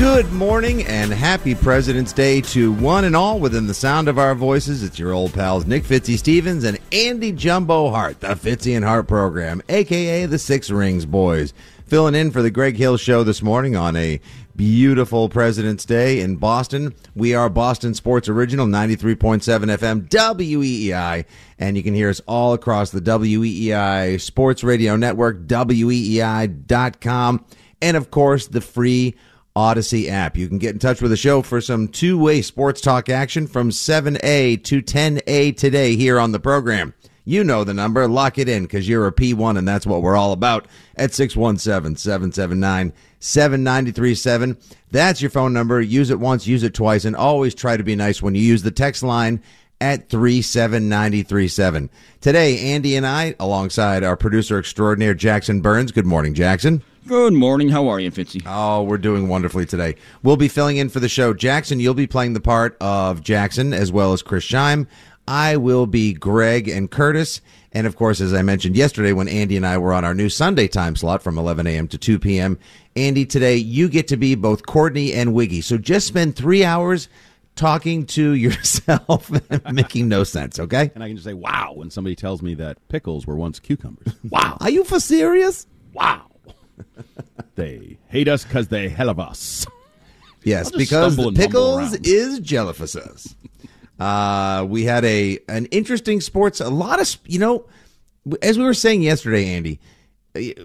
[0.00, 4.34] Good morning and happy President's Day to one and all within the sound of our
[4.34, 4.82] voices.
[4.82, 9.06] It's your old pals Nick Fitzy Stevens and Andy Jumbo Hart, the Fitzy and Hart
[9.06, 11.52] program, aka the Six Rings Boys,
[11.84, 14.22] filling in for the Greg Hill Show this morning on a
[14.56, 16.94] beautiful President's Day in Boston.
[17.14, 19.42] We are Boston Sports Original 93.7
[19.76, 21.26] FM WEEI,
[21.58, 26.64] and you can hear us all across the WEEI Sports Radio Network, WEEI.com,
[27.82, 29.14] and of course the free
[29.56, 30.36] Audacy app.
[30.36, 33.46] You can get in touch with the show for some two way sports talk action
[33.46, 36.94] from 7A to 10A today here on the program.
[37.24, 38.08] You know the number.
[38.08, 40.66] Lock it in because you're a P1 and that's what we're all about
[40.96, 44.56] at 617 779 7937.
[44.90, 45.80] That's your phone number.
[45.80, 48.62] Use it once, use it twice, and always try to be nice when you use
[48.62, 49.42] the text line
[49.80, 51.90] at 37937.
[52.20, 55.92] Today, Andy and I, alongside our producer extraordinaire, Jackson Burns.
[55.92, 56.82] Good morning, Jackson.
[57.06, 57.70] Good morning.
[57.70, 58.42] How are you, Fitzy?
[58.46, 59.96] Oh, we're doing wonderfully today.
[60.22, 61.32] We'll be filling in for the show.
[61.32, 64.86] Jackson, you'll be playing the part of Jackson as well as Chris Scheim.
[65.26, 67.40] I will be Greg and Curtis.
[67.72, 70.28] And of course, as I mentioned yesterday when Andy and I were on our new
[70.28, 71.88] Sunday time slot from 11 a.m.
[71.88, 72.58] to 2 p.m.,
[72.94, 75.62] Andy, today you get to be both Courtney and Wiggy.
[75.62, 77.08] So just spend three hours
[77.56, 80.90] talking to yourself and making no sense, okay?
[80.94, 84.14] And I can just say, wow, when somebody tells me that pickles were once cucumbers.
[84.28, 84.58] Wow.
[84.60, 85.66] Are you for serious?
[85.92, 86.29] Wow.
[87.54, 89.66] they hate us because they hell of us.
[90.42, 93.34] Yes, because pickles is jellyfishes.
[93.98, 96.60] uh, we had a an interesting sports.
[96.60, 97.66] A lot of you know,
[98.42, 99.80] as we were saying yesterday, Andy.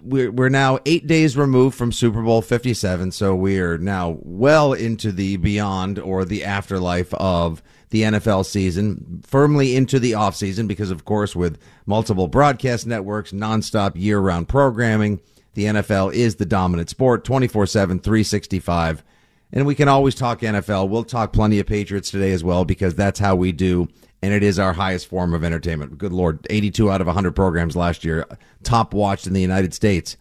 [0.03, 4.19] We're we're now eight days removed from Super Bowl Fifty Seven, so we are now
[4.21, 10.35] well into the beyond or the afterlife of the NFL season, firmly into the off
[10.35, 15.19] season because, of course, with multiple broadcast networks, nonstop year round programming,
[15.55, 19.03] the NFL is the dominant sport 24 7, 365.
[19.51, 20.89] And we can always talk NFL.
[20.89, 23.87] We'll talk plenty of Patriots today as well because that's how we do.
[24.21, 25.97] And it is our highest form of entertainment.
[25.97, 28.25] Good Lord, 82 out of 100 programs last year,
[28.63, 30.17] top watched in the United States,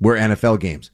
[0.00, 0.90] were NFL games.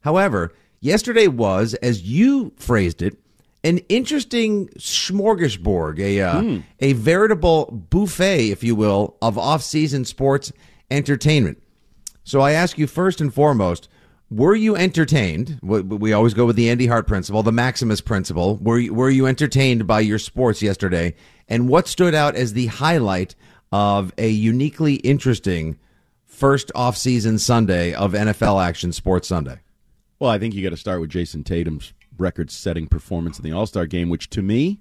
[0.00, 3.18] However, yesterday was, as you phrased it,
[3.64, 6.62] an interesting smorgasbord, a uh, mm.
[6.78, 10.52] a veritable buffet, if you will, of off-season sports
[10.90, 11.60] entertainment.
[12.28, 13.88] So I ask you first and foremost,
[14.30, 15.58] were you entertained?
[15.62, 18.56] We always go with the Andy Hart principle, the Maximus principle.
[18.56, 21.14] Were you, were you entertained by your sports yesterday?
[21.48, 23.34] And what stood out as the highlight
[23.72, 25.78] of a uniquely interesting
[26.26, 29.60] first off-season Sunday of NFL action Sports Sunday?
[30.18, 33.86] Well, I think you got to start with Jayson Tatum's record-setting performance in the All-Star
[33.86, 34.80] game, which to me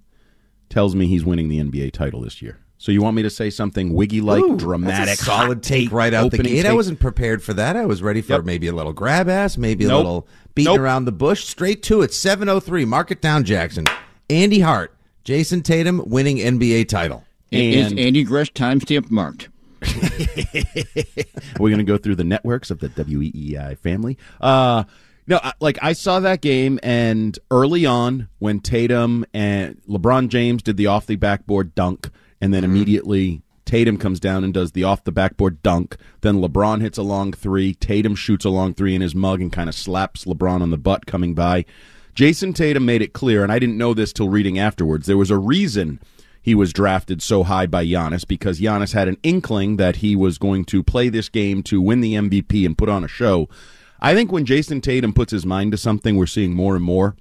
[0.67, 2.59] tells me he's winning the NBA title this year.
[2.79, 6.37] So you want me to say something wiggy like, dramatic, solid take right out the
[6.37, 6.61] gate?
[6.61, 6.65] Take.
[6.65, 7.75] I wasn't prepared for that.
[7.75, 8.45] I was ready for yep.
[8.45, 9.97] maybe a little grab ass, maybe a nope.
[9.97, 10.81] little beating nope.
[10.81, 11.45] around the bush.
[11.45, 12.13] Straight to it.
[12.13, 12.85] Seven oh three.
[12.85, 13.85] Mark it down, Jackson.
[14.29, 17.23] Andy Hart, Jayson Tatum winning NBA title.
[17.51, 19.49] And is Andy Gresh timestamp marked?
[21.59, 24.17] We're going to go through the networks of the WEEI family.
[24.41, 24.83] Uh,
[25.27, 30.77] no, like I saw that game, and early on when Tatum and LeBron James did
[30.77, 32.09] the off the backboard dunk
[32.41, 32.71] and then mm-hmm.
[32.71, 35.97] immediately Tatum comes down and does the off the backboard dunk.
[36.21, 37.73] Then LeBron hits a long three.
[37.73, 40.77] Tatum shoots a long three in his mug and kind of slaps LeBron on the
[40.77, 41.65] butt coming by.
[42.15, 45.05] Jayson Tatum made it clear, and I didn't know this till reading afterwards.
[45.05, 45.99] There was a reason
[46.41, 50.37] he was drafted so high by Giannis because Giannis had an inkling that he was
[50.37, 53.49] going to play this game to win the MVP and put on a show.
[53.99, 57.17] I think when Jayson Tatum puts his mind to something, we're seeing more and more.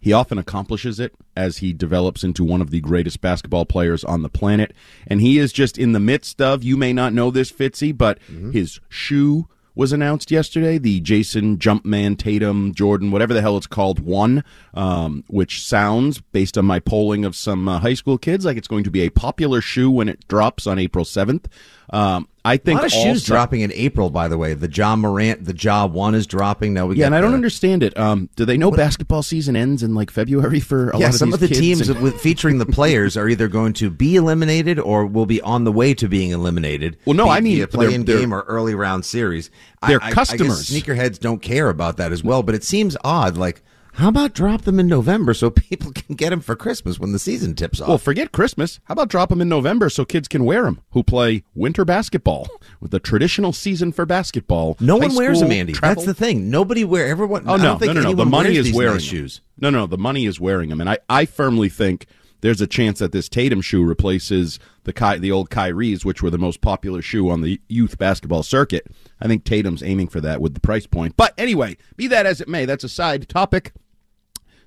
[0.00, 4.22] He often accomplishes it as he develops into one of the greatest basketball players on
[4.22, 4.72] the planet.
[5.06, 8.18] And he is just in the midst of, you may not know this, Fitzy, but
[8.20, 8.50] mm-hmm.
[8.52, 10.78] his shoe was announced yesterday.
[10.78, 14.44] The Jayson Jumpman Tatum Jordan, whatever the hell it's called, one,
[14.74, 18.68] um, which sounds, based on my polling of some uh, high school kids, like it's
[18.68, 21.46] going to be a popular shoe when it drops on April 7th.
[21.92, 24.08] Um, I think a lot of shoes dropping in April.
[24.08, 26.72] By the way, the Ja Morant, the Ja one is dropping.
[26.72, 27.96] Now we yeah, and I don't the, understand it.
[27.98, 28.78] Um, do they know what?
[28.78, 31.88] basketball season ends in like February for a yeah, lot of some of the teams
[31.88, 32.00] and...
[32.00, 35.72] with, featuring the players are either going to be eliminated or will be on the
[35.72, 36.96] way to being eliminated.
[37.04, 39.50] Well, no, I mean a play-in game or early round series.
[39.86, 40.72] They're I, customers.
[40.72, 43.36] I, I sneakerheads don't care about that as well, but it seems odd.
[43.36, 43.62] Like
[43.94, 47.18] how about drop them in November so people can get them for Christmas when the
[47.18, 47.88] season tips off?
[47.88, 48.80] Well, forget Christmas.
[48.84, 52.48] How about drop them in November so kids can wear them who play winter basketball
[52.80, 54.76] with the traditional season for basketball?
[54.80, 55.72] No one wears them, Andy.
[55.72, 55.94] Travel.
[55.96, 56.50] That's the thing.
[56.50, 57.48] Nobody wear everyone.
[57.48, 58.12] Oh no, no, no, no.
[58.14, 59.40] The money is wearing shoes.
[59.58, 62.06] No, no, the money is wearing them, and I, I firmly think
[62.40, 66.30] there's a chance that this Tatum shoe replaces the Ky- the old Kyrie's, which were
[66.30, 68.86] the most popular shoe on the youth basketball circuit.
[69.20, 71.16] I think Tatum's aiming for that with the price point.
[71.16, 73.72] But anyway, be that as it may, that's a side topic.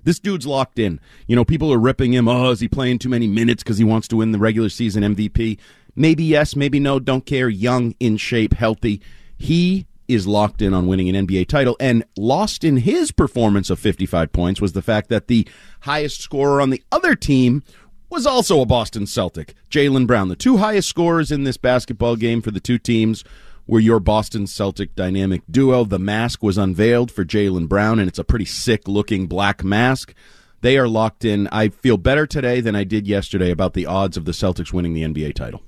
[0.04, 1.00] This dude's locked in.
[1.26, 2.28] You know, people are ripping him.
[2.28, 5.02] Oh, is he playing too many minutes because he wants to win the regular season
[5.02, 5.58] MVP?
[5.96, 6.98] Maybe yes, maybe no.
[6.98, 7.48] Don't care.
[7.48, 9.00] Young, in shape, healthy.
[9.36, 11.76] He is locked in on winning an NBA title.
[11.80, 15.46] And lost in his performance of 55 points was the fact that the
[15.80, 17.62] highest scorer on the other team
[18.10, 20.28] was also a Boston Celtic, Jaylen Brown.
[20.28, 23.24] The two highest scorers in this basketball game for the two teams
[23.66, 25.84] were your Boston Celtic dynamic duo.
[25.84, 30.14] The mask was unveiled for Jaylen Brown, and it's a pretty sick looking black mask.
[30.60, 31.48] They are locked in.
[31.48, 34.94] I feel better today than I did yesterday about the odds of the Celtics winning
[34.94, 35.62] the NBA title.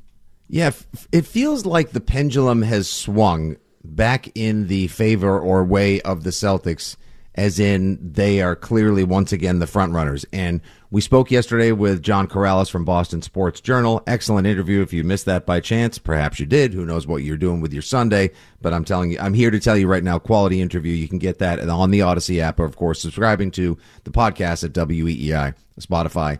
[0.48, 0.70] Yeah,
[1.12, 3.56] it feels like the pendulum has swung
[3.94, 6.96] back in the favor or way of the Celtics
[7.36, 10.24] as in they are clearly once again the front runners.
[10.32, 10.60] And
[10.90, 14.02] we spoke yesterday with John Karalis from Boston Sports Journal.
[14.06, 14.80] Excellent interview.
[14.80, 16.72] If you missed that by chance, perhaps you did.
[16.72, 18.30] Who knows what you're doing with your Sunday?
[18.62, 20.94] But I'm telling you, I'm here to tell you right now, quality interview.
[20.94, 24.64] You can get that on the Audacy app, or of course, subscribing to the podcast
[24.64, 26.38] at WEEI, Spotify,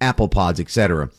[0.00, 1.10] Apple Pods, etc.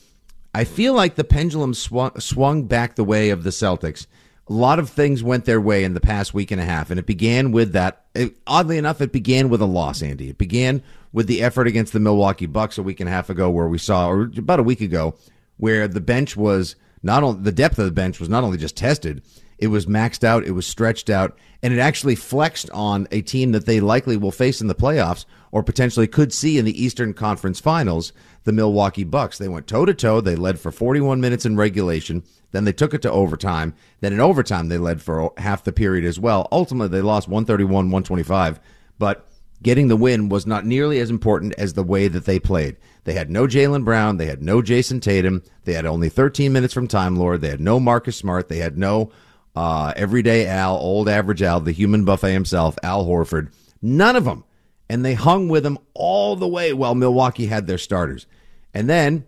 [0.56, 4.08] I feel like the pendulum swung, swung back the way of the Celtics
[4.50, 7.00] a lot of things went their way in the past week and a half, and
[7.00, 8.06] it began with that.
[8.16, 10.30] It, oddly enough, it began with a loss, Andy.
[10.30, 13.50] It began with the effort against the Milwaukee Bucks a week and a half ago,
[13.50, 15.16] where we saw, or about a week ago,
[15.58, 18.78] where the bench was not only the depth of the bench was not only just
[18.78, 19.22] tested,
[19.58, 23.52] it was maxed out, it was stretched out, and it actually flexed on a team
[23.52, 27.14] that they likely will face in the playoffs or potentially could see in the Eastern
[27.14, 28.14] Conference Finals,
[28.44, 29.38] the Milwaukee Bucks.
[29.38, 30.22] They went toe to toe.
[30.22, 32.24] They led for 41 minutes in regulation.
[32.52, 33.74] Then they took it to overtime.
[34.00, 36.48] Then in overtime, they led for half the period as well.
[36.52, 38.60] Ultimately, they lost 131 125.
[38.98, 39.28] But
[39.62, 42.78] getting the win was not nearly as important as the way that they played.
[43.04, 44.18] They had no Jaylen Brown.
[44.18, 45.44] They had no Jayson Tatum.
[45.66, 47.42] They had only 13 minutes from Time Lord.
[47.42, 48.48] They had no Marcus Smart.
[48.48, 49.12] They had no
[49.56, 53.52] uh, everyday Al, old average Al, the human buffet himself, Al Horford.
[53.82, 54.44] None of them.
[54.90, 58.26] And they hung with him all the way while Milwaukee had their starters.
[58.74, 59.26] And then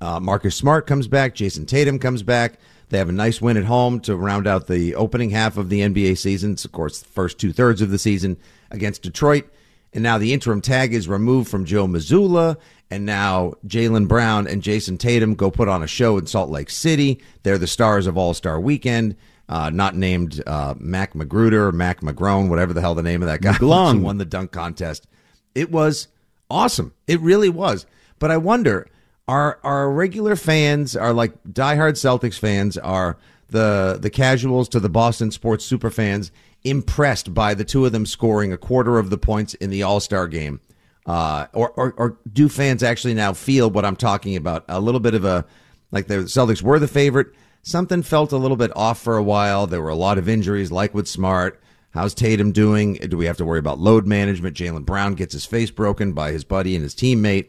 [0.00, 1.34] uh, Marcus Smart comes back.
[1.34, 2.58] Jayson Tatum comes back.
[2.88, 5.80] They have a nice win at home to round out the opening half of the
[5.80, 6.52] NBA season.
[6.52, 8.36] It's, of course, the first two thirds of the season
[8.70, 9.48] against Detroit.
[9.92, 12.58] And now the interim tag is removed from Joe Mazzulla.
[12.90, 16.70] And now Jaylen Brown and Jayson Tatum go put on a show in Salt Lake
[16.70, 17.20] City.
[17.42, 19.16] They're the stars of All Star Weekend.
[19.48, 23.40] Uh, not named uh, Mac Magruder, Mac McGrone, whatever the hell the name of that
[23.40, 25.06] guy who won the dunk contest.
[25.54, 26.08] It was
[26.50, 26.92] awesome.
[27.06, 27.86] It really was.
[28.18, 28.88] But I wonder
[29.28, 33.18] our our regular fans are like diehard Celtics fans are
[33.48, 36.30] the the casuals to the Boston sports super fans
[36.64, 40.00] impressed by the two of them scoring a quarter of the points in the All
[40.00, 40.60] Star game,
[41.06, 44.64] uh, or, or or do fans actually now feel what I'm talking about?
[44.68, 45.44] A little bit of a
[45.90, 47.28] like the Celtics were the favorite.
[47.62, 49.66] Something felt a little bit off for a while.
[49.66, 51.60] There were a lot of injuries, like with Smart.
[51.90, 52.94] How's Tatum doing?
[52.94, 54.56] Do we have to worry about load management?
[54.56, 57.46] Jaylen Brown gets his face broken by his buddy and his teammate.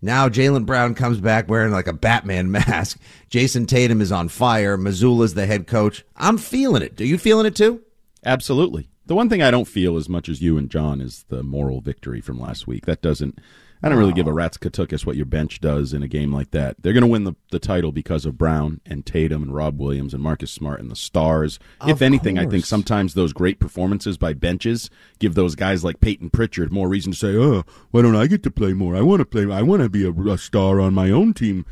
[0.00, 2.98] Now Jaylen Brown comes back wearing like a Batman mask.
[3.30, 4.76] Jayson Tatum is on fire.
[4.76, 6.04] Mazzulla's the head coach.
[6.16, 7.00] I'm feeling it.
[7.00, 7.82] Are you feeling it too?
[8.24, 8.88] Absolutely.
[9.06, 11.80] The one thing I don't feel as much as you and John is the moral
[11.80, 12.84] victory from last week.
[12.86, 13.38] That doesn't
[13.82, 16.50] I don't really give a rat's katukis what your bench does in a game like
[16.50, 16.76] that.
[16.82, 20.12] They're going to win the, the title because of Brown and Tatum and Rob Williams
[20.14, 21.58] and Marcus Smart and the stars.
[21.80, 22.46] Of if anything, course.
[22.46, 26.88] I think sometimes those great performances by benches give those guys like Payton Pritchard more
[26.88, 28.96] reason to say, "Oh, why don't I get to play more?
[28.96, 29.50] I want to play.
[29.50, 31.64] I want to be a, a star on my own team."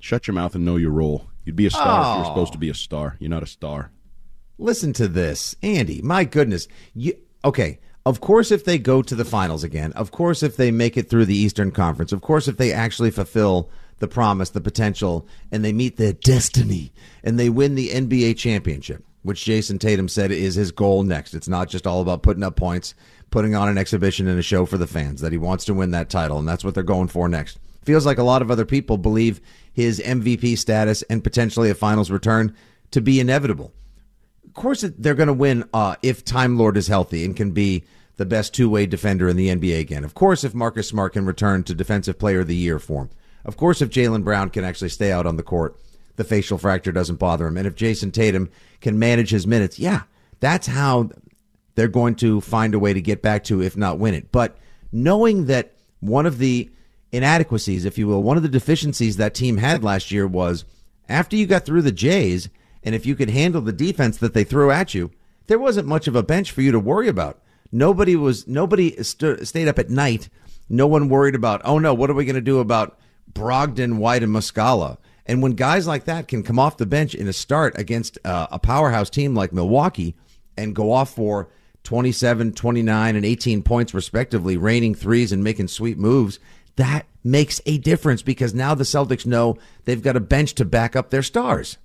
[0.00, 1.28] Shut your mouth and know your role.
[1.44, 2.28] You'd be a star if you're Oh.
[2.34, 3.16] supposed to be a star.
[3.20, 3.90] You're not a star.
[4.58, 6.02] Listen to this, Andy.
[6.02, 6.68] My goodness.
[6.94, 7.78] You okay?
[8.06, 11.08] Of course, if they go to the finals again, of course, if they make it
[11.08, 15.64] through the Eastern Conference, of course, if they actually fulfill the promise, the potential, and
[15.64, 16.92] they meet their destiny,
[17.22, 21.32] and they win the NBA championship, which Jayson Tatum said is his goal next.
[21.32, 22.94] It's not just all about putting up points,
[23.30, 25.22] putting on an exhibition and a show for the fans.
[25.22, 27.58] That he wants to win that title, and that's what they're going for next.
[27.84, 29.40] Feels like a lot of other people believe
[29.72, 32.54] his MVP status and potentially a finals return
[32.90, 33.72] to be inevitable
[34.54, 37.82] of course they're going to win uh, if Time Lord is healthy and can be
[38.16, 40.04] the best two way defender in the NBA again.
[40.04, 43.10] Of course, if Marcus Smart can return to Defensive Player of the Year form.
[43.44, 45.76] Of course, if Jaylen Brown can actually stay out on the court,
[46.16, 47.56] the facial fracture doesn't bother him.
[47.56, 50.02] And if Jayson Tatum can manage his minutes, yeah,
[50.40, 51.10] that's how
[51.74, 54.30] they're going to find a way to get back to, if not win it.
[54.30, 54.56] But
[54.92, 56.70] knowing that one of the
[57.12, 60.64] inadequacies, if you will, one of the deficiencies that team had last year was
[61.08, 62.48] after you got through the Jays,
[62.82, 65.10] and if you could handle the defense that they threw at you,
[65.46, 67.40] there wasn't much of a bench for you to worry about.
[67.74, 70.28] Nobody was nobody st- stayed up at night.
[70.68, 72.96] No one worried about, oh no, what are we going to do about
[73.32, 74.98] Brogdon, White, and Muscala?
[75.26, 78.46] And when guys like that can come off the bench in a start against uh,
[78.52, 80.14] a powerhouse team like Milwaukee
[80.56, 81.48] and go off for
[81.82, 86.38] 27, 29, and 18 points respectively, raining threes and making sweet moves,
[86.76, 90.94] that makes a difference because now the Celtics know they've got a bench to back
[90.94, 91.78] up their stars.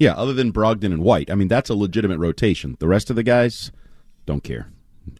[0.00, 1.30] Yeah, other than Brogdon and White.
[1.30, 2.76] I mean, that's a legitimate rotation.
[2.80, 3.70] The rest of the guys
[4.26, 4.70] don't care.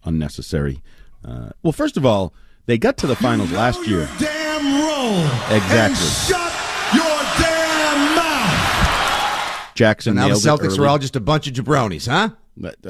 [0.05, 0.83] Unnecessary.
[1.25, 2.33] Uh, well, first of all,
[2.67, 4.09] they got to the finals last year.
[4.19, 5.25] Damn roll.
[5.57, 5.85] Exactly.
[5.85, 6.53] And shut
[6.95, 9.75] your damn mouth.
[9.75, 10.81] Jackson now the Celtics early.
[10.81, 12.31] were all just a bunch of jabronis, huh?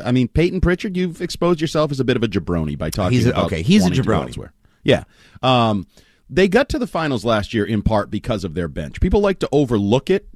[0.03, 3.17] I mean, Payton Pritchard, you've exposed yourself as a bit of a jabroni by talking
[3.17, 4.27] He's a- about okay, he's a wanting to go jabroni.
[4.27, 4.53] elsewhere.
[4.83, 5.05] Yeah.
[5.43, 5.87] Um,
[6.29, 9.01] they got to the finals last year in part because of their bench.
[9.01, 10.29] People like to overlook it.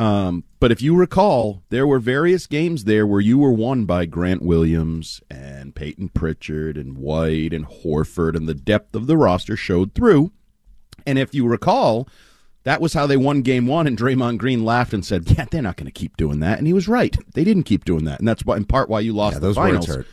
[0.00, 4.06] Um, but if you recall, there were various games there where you were won by
[4.06, 9.56] Grant Williams and Payton Pritchard and White and Horford, and the depth of the roster
[9.56, 10.32] showed through.
[11.06, 12.08] And if you recall,
[12.64, 15.60] that was how they won game one, and Draymond Green laughed and said, Yeah, they're
[15.60, 16.56] not going to keep doing that.
[16.58, 17.14] And he was right.
[17.34, 18.20] They didn't keep doing that.
[18.20, 19.86] And that's why, in part why you lost Yeah, the those words finals.
[19.86, 20.06] hurt.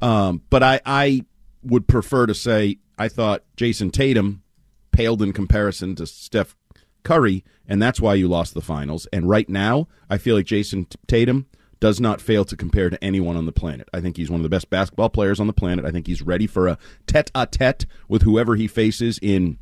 [0.00, 1.24] Um, but I, I
[1.62, 4.42] would prefer to say I thought Jayson Tatum
[4.90, 6.56] paled in comparison to Steph
[7.02, 9.06] Curry, and that's why you lost the finals.
[9.12, 11.46] And right now, I feel like Jayson Tatum
[11.80, 13.88] does not fail to compare to anyone on the planet.
[13.92, 15.84] I think he's one of the best basketball players on the planet.
[15.84, 19.58] I think he's ready for a tete a tete with whoever he faces in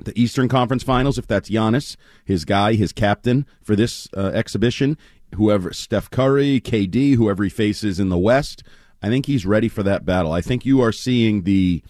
[0.00, 4.98] the Eastern Conference Finals, if that's Giannis, his guy, his captain for this uh, exhibition,
[5.36, 8.64] whoever Steph Curry, KD, whoever he faces in the West,
[9.02, 10.32] I think he's ready for that battle.
[10.32, 11.82] I think you are seeing the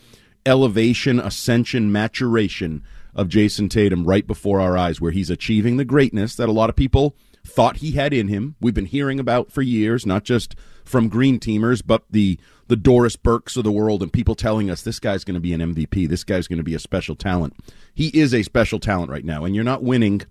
[0.44, 2.82] elevation, ascension, maturation
[3.14, 6.70] of Jayson Tatum right before our eyes, where he's achieving the greatness that a lot
[6.70, 8.56] of people thought he had in him.
[8.60, 10.54] We've been hearing about for years, not just
[10.84, 12.38] from green teamers, but the
[12.68, 15.52] the Doris Burkes of the world and people telling us this guy's going to be
[15.52, 17.54] an MVP, this guy's going to be a special talent.
[17.92, 20.22] He is a special talent right now, and you're not winning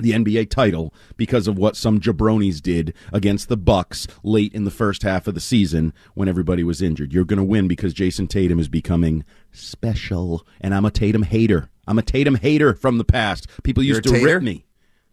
[0.00, 4.70] the NBA title because of what some jabronis did against the Bucks late in the
[4.70, 7.12] first half of the season when everybody was injured.
[7.12, 11.68] You're going to win because Jayson Tatum is becoming special, and I'm a Tatum hater.
[11.86, 13.46] I'm a Tatum hater from the past.
[13.62, 14.64] People used to rip me.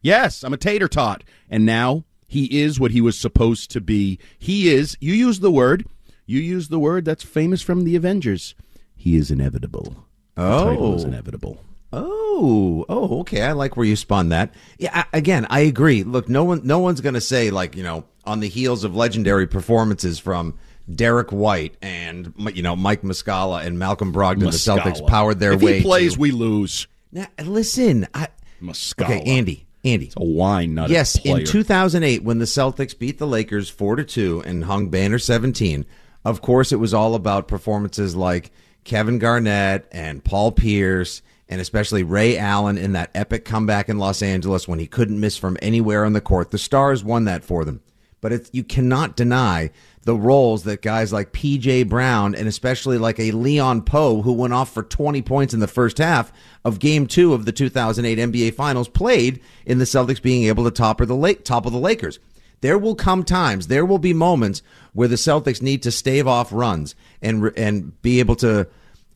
[0.01, 4.17] Yes, I'm a tater tot, and now he is what he was supposed to be.
[4.38, 4.95] He is.
[5.01, 5.86] You use the word.
[6.25, 8.55] You use the word that's famous from the Avengers.
[8.95, 10.05] He is inevitable.
[10.36, 11.07] The title is Oh.
[11.07, 11.65] inevitable.
[11.91, 13.41] Oh, oh, okay.
[13.41, 14.53] I like where you spun that.
[14.77, 16.03] Yeah, I, again, I agree.
[16.03, 18.96] Look, no one, no one's going to say like you know on the heels of
[18.96, 20.53] legendary performances from
[20.93, 25.62] Derrick White and you know Mike Muscala and Malcolm Brogdon, the Celtics powered their if
[25.62, 25.77] way.
[25.79, 26.88] he plays, to, we lose.
[27.12, 28.27] now, listen, I,
[28.62, 29.05] Muscala.
[29.05, 31.39] okay, Andy, Andy, It's a wine, not yes, player.
[31.39, 35.86] in 2008 when the Celtics beat the Lakers 4 to 2 and hung banner 17,
[36.25, 38.51] of course it was all about performances like
[38.84, 44.21] Kevin Garnett and Paul Pierce and especially Ray Allen in that epic comeback in Los
[44.21, 46.51] Angeles when he couldn't miss from anywhere on the court.
[46.51, 47.81] The Stars won that for them.
[48.21, 49.71] But you cannot deny
[50.03, 54.53] the roles that guys like PJ Brown and especially like a Leon Powe who went
[54.53, 56.31] off for 20 points in the first half
[56.63, 60.71] of game 2 of the 2008 NBA Finals played in the Celtics being able to
[60.71, 62.19] topper the lake, of the Lakers.
[62.61, 64.61] There will come times, there will be moments
[64.93, 68.67] where the Celtics need to stave off runs and and be able to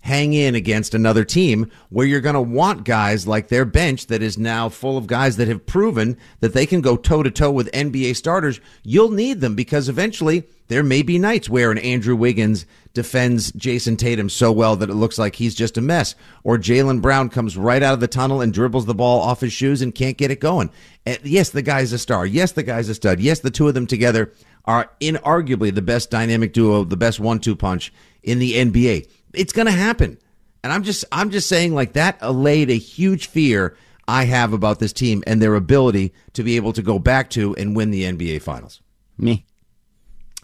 [0.03, 4.21] hang in against another team where you're going to want guys like their bench that
[4.21, 7.49] is now full of guys that have proven that they can go toe to toe
[7.49, 8.59] with NBA starters.
[8.83, 13.95] You'll need them because eventually there may be nights where an Andrew Wiggins defends Jayson
[13.95, 17.55] Tatum so well that it looks like he's just a mess, or Jaylen Brown comes
[17.55, 20.31] right out of the tunnel and dribbles the ball off his shoes and can't get
[20.31, 20.69] it going.
[21.05, 22.25] And yes, the guy's a star.
[22.25, 23.21] Yes, the guy's a stud.
[23.21, 24.33] Yes, the two of them together
[24.65, 29.07] are inarguably the best dynamic duo, the best one-two punch in the NBA.
[29.33, 30.17] It's going to happen.
[30.63, 33.75] And I'm just I'm just saying like that allayed a huge fear
[34.07, 37.55] I have about this team and their ability to be able to go back to
[37.55, 38.81] and win the NBA finals.
[39.17, 39.45] Me.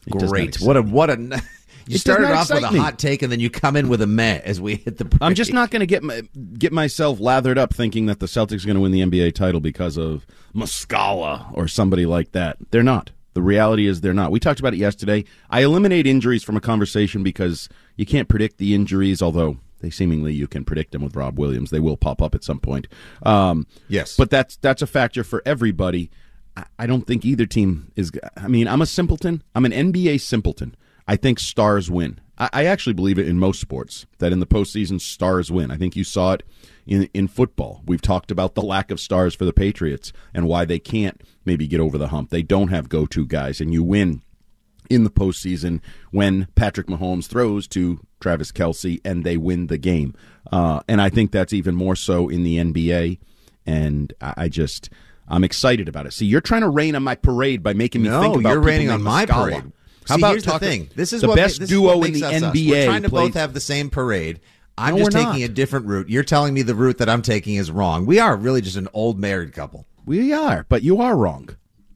[0.10, 0.60] Great.
[0.60, 1.42] What a what a
[1.90, 2.78] You It started off with a me.
[2.78, 5.24] hot take and then you come in with a meh as we hit the break.
[5.24, 6.22] I'm just not going to get my,
[6.54, 9.60] get myself lathered up thinking that the Celtics are going to win the NBA title
[9.60, 12.58] because of Muscala or somebody like that.
[12.70, 13.10] They're not.
[13.34, 14.30] The reality is they're not.
[14.30, 15.26] We talked about it yesterday.
[15.50, 17.70] I eliminate injuries from a conversation because
[18.00, 21.70] you can't predict the injuries, although they seemingly you can predict them with Rob Williams.
[21.70, 22.88] They will pop up at some point.
[23.24, 24.16] Um, Yes.
[24.16, 26.10] but that's that's a factor for everybody.
[26.56, 28.10] I, I don't think either team is.
[28.38, 29.44] I mean, I'm a simpleton.
[29.54, 30.76] I'm an NBA simpleton.
[31.10, 32.22] I think stars win.
[32.38, 35.70] I, I actually believe it in most sports that in the postseason stars win.
[35.70, 36.44] I think you saw it
[36.88, 37.82] in in football.
[37.86, 41.68] We've talked about the lack of stars for the Patriots and why they can't maybe
[41.68, 42.30] get over the hump.
[42.30, 44.22] They don't have go to guys, and you win
[44.90, 45.82] in the postseason
[46.12, 50.16] when Patrick Mahomes throws to Travis Kelce and they win the game.
[50.52, 53.20] Uh, and I think that's even more so in the NBA.
[53.66, 54.90] And I I just,
[55.28, 56.14] I'm excited about it.
[56.14, 58.60] See, you're trying to rain on my parade by making me No, think about you're
[58.62, 59.44] raining on my Muscala.
[59.44, 59.72] parade.
[60.08, 60.90] How See, about here's the talking- thing?
[60.96, 62.42] This is the what best this is duo in the us us.
[62.56, 62.70] NBA.
[62.72, 64.40] We're trying to plays- both have the same parade.
[64.76, 65.50] I'm No, just taking not.
[65.50, 66.10] a different route.
[66.10, 68.06] You're telling me the route that I'm taking is wrong.
[68.06, 69.86] We are really just an old married couple.
[70.06, 71.50] We are, but you are wrong.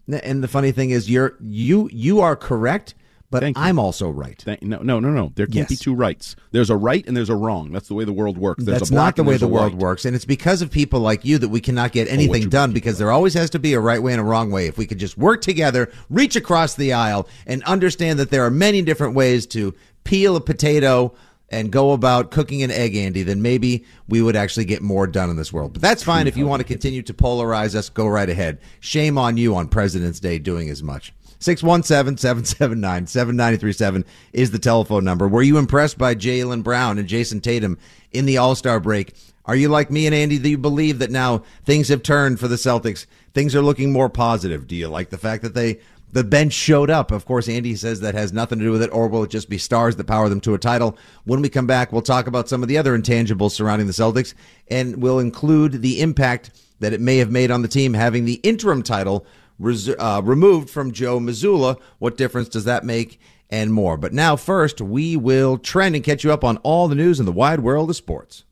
[0.08, 2.94] And the funny thing is, you're you you are correct,
[3.32, 3.58] but Thank.
[3.58, 4.40] I'm also right.
[4.44, 5.32] Thank- No, no, no, no.
[5.36, 5.70] There can't Yes.
[5.70, 6.36] be two rights.
[6.52, 7.72] There's a right and there's a wrong.
[7.72, 8.64] That's the way the world works.
[8.64, 9.82] There's That's a black not the way the world white.
[9.82, 12.50] works, and it's because of people like you that we cannot get oh, anything you
[12.50, 12.74] done.
[12.74, 14.68] Because there always has to be a right way and a wrong way.
[14.68, 18.52] If we could just work together, reach across the aisle, and understand that there are
[18.52, 21.14] many different ways to peel a potato
[21.54, 25.30] and go about cooking an egg, Andy, then maybe we would actually get more done
[25.30, 25.74] in this world.
[25.74, 27.90] But that's fine if you want to continue to polarize us.
[27.90, 28.60] Go right ahead.
[28.80, 31.14] Shame on you on President's Day doing as much.
[31.40, 35.28] 617-779-7937 is the telephone number.
[35.28, 37.78] Were you impressed by Jaylen Brown and Jayson Tatum
[38.12, 39.14] in the All-Star break?
[39.46, 42.48] Are you like me and Andy that you believe that now things have turned for
[42.48, 43.06] the Celtics?
[43.34, 44.68] Things are looking more positive.
[44.68, 45.82] Do you like the fact that they
[46.14, 47.12] the bench showed up?
[47.12, 49.50] Of course, Andy says that has nothing to do with it, or will it just
[49.50, 50.96] be stars that power them to a title?
[51.26, 54.36] When we come back, we'll talk about some of the other intangibles surrounding the Celtics,
[54.68, 58.36] and we'll include the impact that it may have made on the team having the
[58.36, 59.26] interim title
[59.58, 61.80] res- uh, removed from Joe Mazzulla.
[61.98, 63.20] What difference does that make?
[63.50, 63.98] And more.
[63.98, 67.28] But now, first, we will trend and catch you up on all the news in
[67.28, 68.46] the wide world of sports.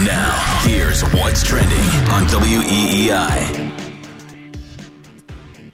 [0.00, 1.78] Now, here's what's trending
[2.10, 3.83] on WEEI.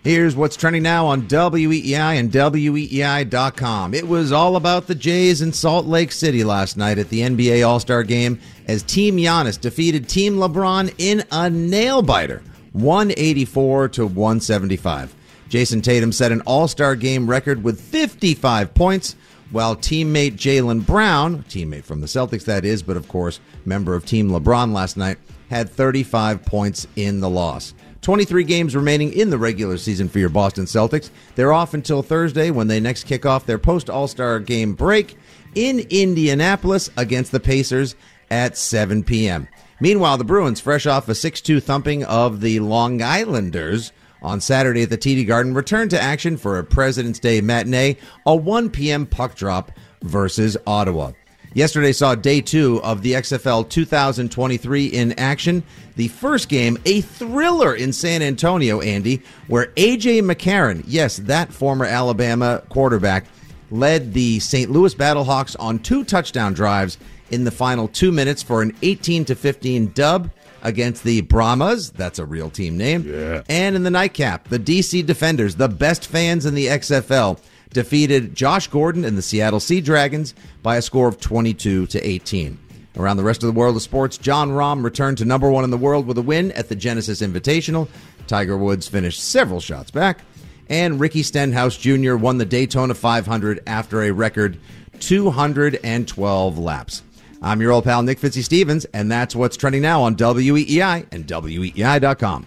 [0.02, 3.92] Here's what's trending now on WEEI and WEEI.com.
[3.92, 7.68] It was all about the Jays in Salt Lake City last night at the NBA
[7.68, 14.06] All Star game as Team Giannis defeated Team LeBron in a nail biter, 184 to
[14.06, 15.14] 175.
[15.50, 19.16] Jayson Tatum set an All Star game record with 55 points,
[19.50, 24.06] while teammate Jaylen Brown, teammate from the Celtics that is, but of course, member of
[24.06, 25.18] Team LeBron last night,
[25.50, 27.74] had 35 points in the loss.
[28.02, 31.10] 23 games remaining in the regular season for your Boston Celtics.
[31.34, 35.16] They're off until Thursday when they next kick off their post All Star game break
[35.54, 37.94] in Indianapolis against the Pacers
[38.30, 39.48] at 7 p.m.
[39.80, 44.82] Meanwhile, the Bruins, fresh off a 6 2 thumping of the Long Islanders on Saturday
[44.82, 49.06] at the TD Garden, return to action for a President's Day matinee, a 1 p.m.
[49.06, 51.12] puck drop versus Ottawa.
[51.52, 55.64] Yesterday saw day two of the XFL 2023 in action.
[55.96, 61.84] The first game, a thriller in San Antonio, Andy, where AJ McCarron, yes, that former
[61.84, 63.26] Alabama quarterback,
[63.72, 64.70] led the St.
[64.70, 66.98] Louis Battlehawks on two touchdown drives
[67.30, 70.30] in the final two minutes for an 18 to 15 dub
[70.62, 71.90] against the Brahmas.
[71.90, 73.02] That's a real team name.
[73.08, 73.42] Yeah.
[73.48, 78.68] And in the nightcap, the DC Defenders, the best fans in the XFL, defeated Josh
[78.68, 82.58] Gordon and the Seattle Sea Dragons by a score of 22 to 18.
[82.96, 85.70] Around the rest of the world of sports, Jon Rahm returned to number one in
[85.70, 87.88] the world with a win at the Genesis Invitational.
[88.26, 90.20] Tiger Woods finished several shots back.
[90.68, 92.16] And Ricky Stenhouse Jr.
[92.16, 94.58] won the Daytona 500 after a record
[95.00, 97.02] 212 laps.
[97.42, 101.26] I'm your old pal Nick Fitzy Stevens, and that's what's trending now on WEEI and
[101.26, 102.46] WEEI.com.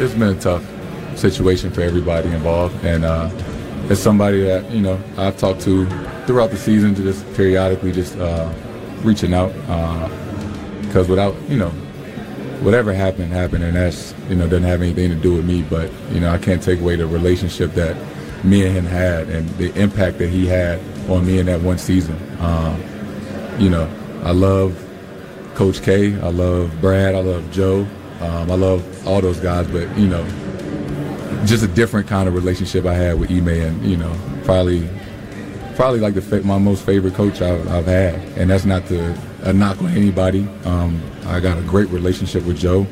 [0.00, 0.64] It's, been a tough
[1.18, 3.30] situation for everybody involved, and uh,
[3.88, 5.86] it's somebody that you know I've talked to
[6.26, 8.52] throughout the season, just periodically just uh,
[9.02, 9.52] reaching out
[10.82, 11.70] because uh, without you know
[12.60, 15.90] whatever happened happened, and that's you know doesn't have anything to do with me, but
[16.12, 17.96] you know I can't take away the relationship that
[18.44, 21.78] me and him had and the impact that he had on me in that one
[21.78, 22.16] season.
[22.40, 22.82] Um,
[23.58, 23.90] you know,
[24.22, 24.82] I love
[25.54, 27.86] Coach K, I love Brad, I love Joe,
[28.20, 30.24] um, I love all those guys, but you know,
[31.46, 34.88] just a different kind of relationship I had with Ime, and you know, probably,
[35.74, 39.52] probably like the my most favorite coach I've, I've had, and that's not to a
[39.52, 40.46] knock on anybody.
[40.64, 42.86] Um, I got a great relationship with Joe.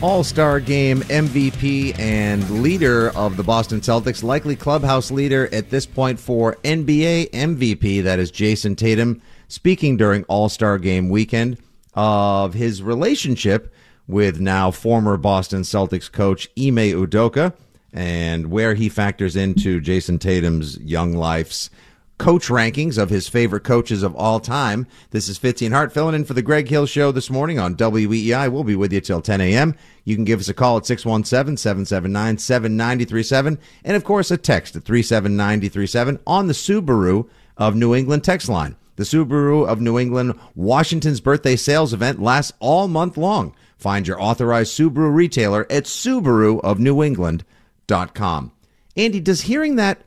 [0.00, 5.86] All Star Game MVP and leader of the Boston Celtics, likely clubhouse leader at this
[5.86, 11.58] point for NBA MVP, that is Jayson Tatum, speaking during All Star Game weekend
[11.94, 13.72] of his relationship
[14.06, 17.52] with now former Boston Celtics coach Ime Udoka
[17.92, 21.70] and where he factors into Jayson Tatum's young life's
[22.18, 24.86] coach rankings of his favorite coaches of all time.
[25.10, 27.76] This is Fitzy and Hart filling in for the Greg Hill Show this morning on
[27.76, 28.50] WEEI.
[28.50, 29.76] We'll be with you till 10 a.m.
[30.04, 36.18] You can give us a call at 617-779-7937 and of course a text at 37937
[36.26, 38.74] on the Subaru of New England text line.
[38.98, 43.54] The Subaru of New England Washington's birthday sales event lasts all month long.
[43.76, 48.52] Find your authorized Subaru retailer at subaruofnewengland.com.
[48.96, 50.02] Andy, does hearing that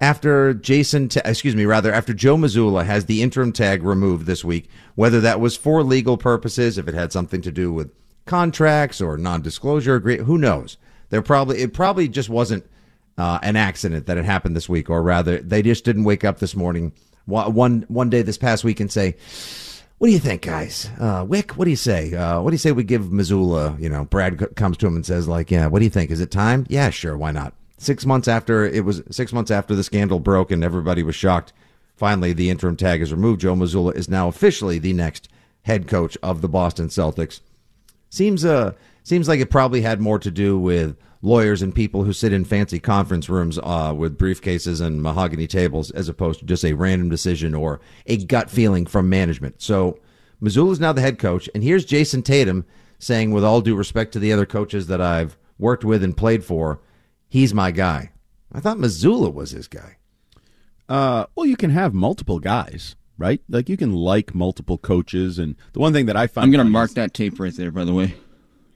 [0.00, 4.68] after Jayson, excuse me, rather after Joe Mazzulla has the interim tag removed this week,
[4.96, 7.92] whether that was for legal purposes, if it had something to do with
[8.24, 10.78] contracts or non-disclosure agreement, who knows?
[11.10, 12.68] There probably it probably just wasn't
[13.16, 16.40] uh, an accident that it happened this week, or rather, they just didn't wake up
[16.40, 16.92] this morning
[17.26, 19.16] one one day this past week and say,
[19.98, 20.90] "What do you think, guys?
[20.98, 22.14] Uh, Wyc, what do you say?
[22.14, 23.80] Uh, what do you say we give Mazzulla?
[23.80, 26.10] You know, Brad comes to him and says, like, yeah, what do you think?
[26.10, 26.66] Is it time?
[26.68, 27.54] Yeah, sure, why not?
[27.78, 31.52] Six months after it was six months after the scandal broke and everybody was shocked.
[31.96, 33.40] Finally, the interim tag is removed.
[33.40, 35.28] Joe Mazzulla is now officially the next
[35.62, 37.40] head coach of the Boston Celtics.
[38.10, 38.72] Seems uh
[39.04, 42.44] seems like it probably had more to do with lawyers and people who sit in
[42.44, 47.08] fancy conference rooms uh, with briefcases and mahogany tables as opposed to just a random
[47.08, 49.62] decision or a gut feeling from management.
[49.62, 49.98] So
[50.42, 52.66] Mazzulla's now the head coach, and here's Jayson Tatum
[52.98, 56.44] saying, with all due respect to the other coaches that I've worked with and played
[56.44, 56.80] for,
[57.28, 58.10] he's my guy.
[58.52, 59.96] I thought Mazzulla was his guy.
[60.88, 63.40] Uh, well, you can have multiple guys, right?
[63.48, 66.66] Like you can like multiple coaches, and the one thing that I find I'm going
[66.66, 67.70] to mark that tape right there.
[67.70, 68.14] By the way,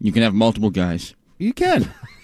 [0.00, 1.14] you can have multiple guys.
[1.38, 1.92] You can.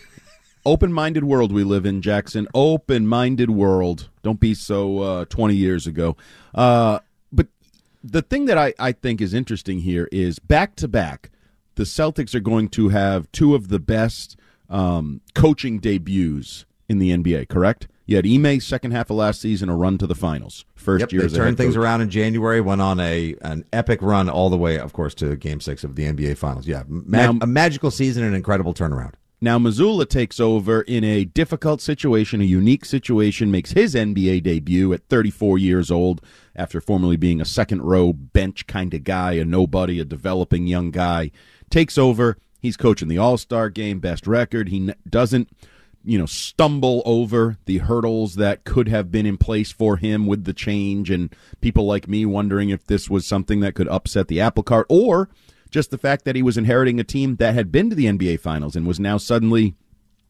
[0.64, 2.46] Open-minded world we live in, Jackson.
[2.55, 4.11] Open-minded world.
[4.22, 6.16] Don't be so uh, 20 years ago.
[6.55, 7.01] Uh,
[7.33, 7.48] but
[8.05, 11.31] the thing that I, I think is interesting here is back to back,
[11.75, 14.37] the Celtics are going to have two of the best
[14.68, 17.48] um, coaching debuts in the NBA.
[17.48, 17.88] Correct?
[18.07, 20.64] You had Ime second half of last season, a run to the finals.
[20.75, 22.61] First yep, year, they turned things around in January.
[22.61, 25.94] Went on a an epic run all the way, of course, to Game Six of
[25.94, 26.66] the NBA Finals.
[26.66, 29.14] Yeah, now, a magical season, an incredible turnaround.
[29.44, 34.92] Now Mazzulla takes over in a difficult situation, a unique situation, makes his NBA debut
[34.92, 36.22] at 34 years old
[36.55, 40.92] after formerly being a second row bench kind of guy, a nobody, a developing young
[40.92, 41.33] guy.
[41.70, 42.38] Takes over.
[42.61, 44.68] He's coaching the All Star game, best record.
[44.68, 45.48] He doesn't,
[46.05, 50.44] you know, stumble over the hurdles that could have been in place for him with
[50.44, 54.40] the change, and people like me wondering if this was something that could upset the
[54.40, 55.31] apple cart or
[55.72, 58.38] just the fact that he was inheriting a team that had been to the NBA
[58.40, 59.74] Finals and was now suddenly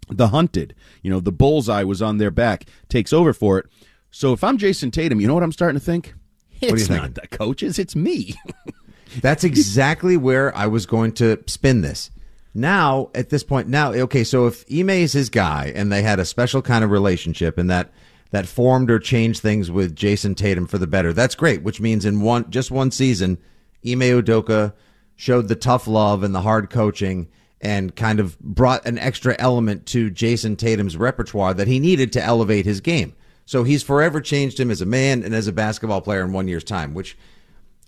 [0.09, 0.75] the hunted.
[1.03, 3.67] You know, the bullseye was on their back, takes over for it.
[4.11, 6.15] So if I'm Jayson Tatum, you know what I'm starting to think?
[6.61, 7.15] What are you It's not thinking?
[7.31, 8.35] the coaches, it's me.
[9.21, 12.11] That's exactly where I was going to spin this.
[12.55, 16.21] Now, at this point, now, okay, so if Ime is his guy and they had
[16.21, 17.91] a special kind of relationship and that
[18.31, 21.63] that formed or changed things with Jayson Tatum for the better, that's great.
[21.63, 23.39] Which means in one just one season,
[23.87, 24.73] Ime Udoka
[25.23, 27.29] showed the tough love and the hard coaching
[27.61, 32.21] and kind of brought an extra element to Jayson Tatum's repertoire that he needed to
[32.21, 33.15] elevate his game.
[33.47, 36.49] So he's forever changed him as a man and as a basketball player in one
[36.49, 37.17] year's time, which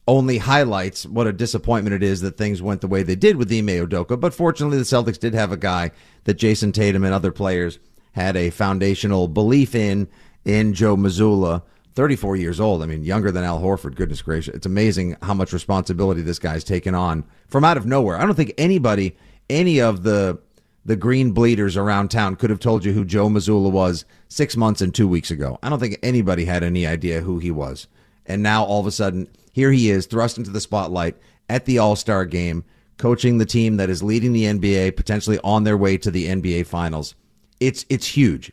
[0.06, 3.50] only highlights what a disappointment it is that things went the way they did with
[3.50, 4.20] Ime Udoka.
[4.20, 5.90] But fortunately, the Celtics did have a guy
[6.22, 7.80] that Jayson Tatum and other players
[8.12, 10.06] had a foundational belief in,
[10.44, 11.62] in Joe Mazzulla.
[11.94, 12.83] 34 years old.
[12.83, 13.94] I mean, younger than Al Horford.
[13.94, 14.54] Goodness gracious.
[14.54, 18.16] It's amazing how much responsibility this guy's taken on from out of nowhere.
[18.16, 19.16] I don't think anybody,
[19.48, 20.38] any of the
[20.87, 24.83] the green bleeders around town could have told you who Joe Mazzulla was six months
[24.83, 25.59] and two weeks ago.
[25.62, 27.87] I don't think anybody had any idea who he was.
[28.26, 31.16] And now all of a sudden, here he is thrust into the spotlight
[31.48, 32.64] at the All Star game,
[32.98, 36.66] coaching the team that is leading the NBA, potentially on their way to the NBA
[36.66, 37.14] Finals.
[37.61, 38.52] It's it's huge.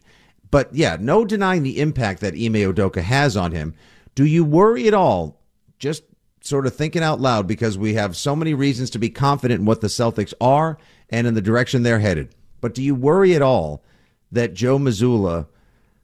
[0.51, 3.73] But yeah, no denying the impact that Ime Udoka has on him.
[4.15, 5.41] Do you worry at all?
[5.79, 6.03] Just
[6.41, 9.65] sort of thinking out loud because we have so many reasons to be confident in
[9.65, 10.77] what the Celtics are
[11.09, 12.35] and in the direction they're headed.
[12.59, 13.83] But do you worry at all
[14.31, 15.47] that Joe Mazzulla,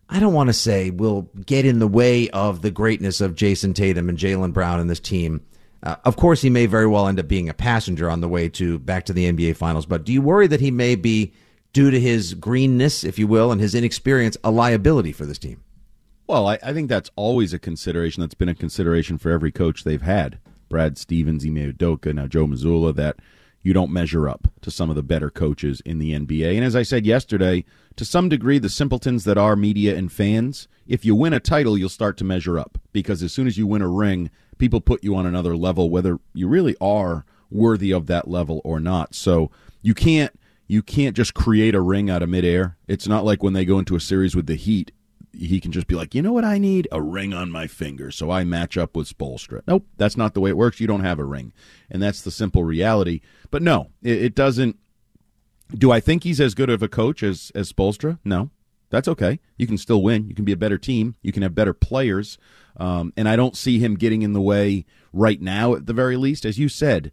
[0.09, 3.73] I don't want to say will get in the way of the greatness of Jayson
[3.73, 5.41] Tatum and Jaylen Brown and this team?
[5.83, 8.49] Uh, of course, he may very well end up being a passenger on the way
[8.49, 9.85] to back to the NBA Finals.
[9.85, 11.33] But do you worry that he may be,
[11.77, 15.61] due to his greenness, if you will, and his inexperience, a liability for this team?
[16.25, 18.21] Well, I, I think that's always a consideration.
[18.21, 20.39] That's been a consideration for every coach they've had.
[20.69, 23.17] Brad Stevens, Ime Udoka, now Joe Mazzulla, that
[23.61, 26.55] you don't measure up to some of the better coaches in the NBA.
[26.55, 27.63] And as I said yesterday,
[27.95, 31.77] to some degree, the simpletons that are media and fans, if you win a title,
[31.77, 32.79] you'll start to measure up.
[32.91, 36.17] Because as soon as you win a ring, people put you on another level, whether
[36.33, 39.13] you really are worthy of that level or not.
[39.13, 39.51] So
[39.83, 40.33] you can't
[40.67, 42.77] you can't just create a ring out of midair.
[42.87, 44.91] It's not like when they go into a series with the Heat
[45.37, 46.87] he can just be like, you know what I need?
[46.91, 48.11] A ring on my finger.
[48.11, 49.61] So I match up with Spoelstra.
[49.67, 50.79] Nope, that's not the way it works.
[50.79, 51.53] You don't have a ring.
[51.89, 53.21] And that's the simple reality.
[53.51, 54.77] But no, it, it doesn't.
[55.73, 58.19] Do I think he's as good of a coach as, as Spoelstra?
[58.23, 58.49] No.
[58.89, 59.39] That's okay.
[59.57, 60.27] You can still win.
[60.29, 61.15] You can be a better team.
[61.21, 62.37] You can have better players.
[62.77, 66.15] Um, and I don't see him getting in the way right now, at the very
[66.15, 66.45] least.
[66.45, 67.11] As you said,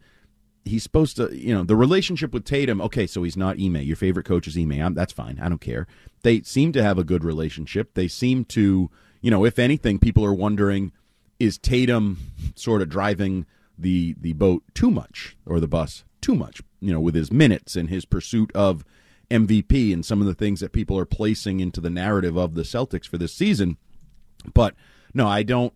[0.65, 2.81] he's supposed to, you know, the relationship with Tatum.
[2.81, 3.77] Okay, so he's not Ime.
[3.77, 4.73] Your favorite coach is Ime.
[4.73, 5.39] I'm, that's fine.
[5.41, 5.87] I don't care.
[6.23, 7.95] They seem to have a good relationship.
[7.95, 10.93] They seem to, you know, if anything, people are wondering,
[11.39, 12.19] is Tatum
[12.55, 13.47] sort of driving
[13.77, 16.63] the the boat too much or the bus too much?
[16.81, 18.85] You know, with his minutes and his pursuit of
[19.31, 22.63] MVP and some of the things that people are placing into the narrative of the
[22.63, 23.77] Celtics for this season.
[24.53, 24.75] But
[25.13, 25.73] no, I don't.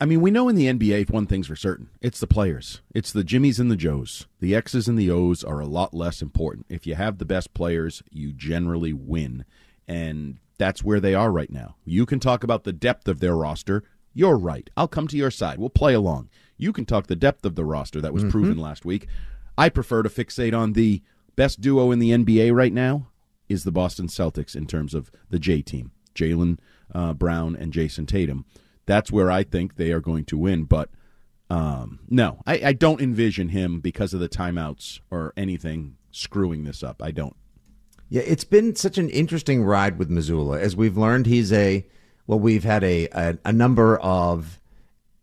[0.00, 2.80] I mean, we know in the NBA one thing's for certain: it's the players.
[2.94, 4.26] It's the Jimmies and the Joes.
[4.40, 6.66] The X's and the O's are a lot less important.
[6.68, 9.44] If you have the best players, you generally win,
[9.88, 11.76] and that's where they are right now.
[11.84, 13.82] You can talk about the depth of their roster.
[14.12, 14.68] You're right.
[14.76, 15.58] I'll come to your side.
[15.58, 16.28] We'll play along.
[16.56, 18.30] You can talk the depth of the roster that was Mhm.
[18.30, 19.06] proven last week.
[19.56, 21.02] I prefer to fixate on the
[21.36, 23.06] best duo in the NBA right now
[23.48, 26.58] is the Boston Celtics in terms of the J team, Jaylen
[26.94, 28.44] uh, Brown and Jayson Tatum.
[28.86, 30.64] That's where I think they are going to win.
[30.64, 30.90] But
[31.48, 36.82] um, no, I, I don't envision him because of the timeouts or anything screwing this
[36.82, 37.02] up.
[37.02, 37.36] I don't.
[38.08, 40.58] Yeah, it's been such an interesting ride with Mazzulla.
[40.58, 41.86] As we've learned, he's a
[42.26, 44.60] well, we've had a a, a number of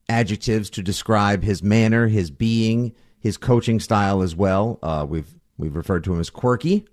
[0.10, 4.80] adjectives to describe his manner, his being, his coaching style as well.
[4.82, 6.86] Uh, we've we've referred to him as quirky,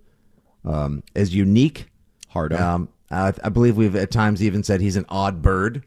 [0.65, 1.87] um, as unique,
[2.29, 2.53] hard.
[2.53, 5.85] Um, I, I believe we've at times even said he's an odd bird,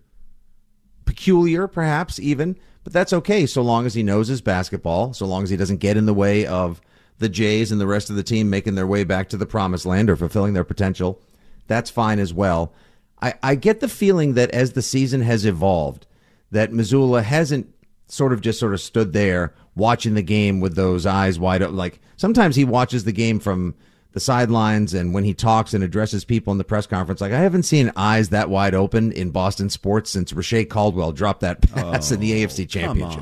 [1.07, 2.55] peculiar, perhaps even.
[2.83, 5.77] But that's okay so long as he knows his basketball, so long as he doesn't
[5.77, 6.79] get in the way of
[7.19, 9.85] the Jays and the rest of the team making their way back to the promised
[9.85, 11.19] land or fulfilling their potential.
[11.67, 12.73] That's fine as well.
[13.21, 16.05] I, I get the feeling that as the season has evolved,
[16.51, 17.73] that Mazzulla hasn't
[18.07, 21.75] sort of just sort of stood there watching the game with those eyes wide open.
[21.75, 23.75] Like sometimes he watches the game from
[24.17, 27.39] the sidelines and when he talks and addresses people in the press conference, like I
[27.39, 32.09] haven't seen eyes that wide open in Boston sports since Reche Caldwell dropped that pass
[32.11, 33.21] in the AFC Championship.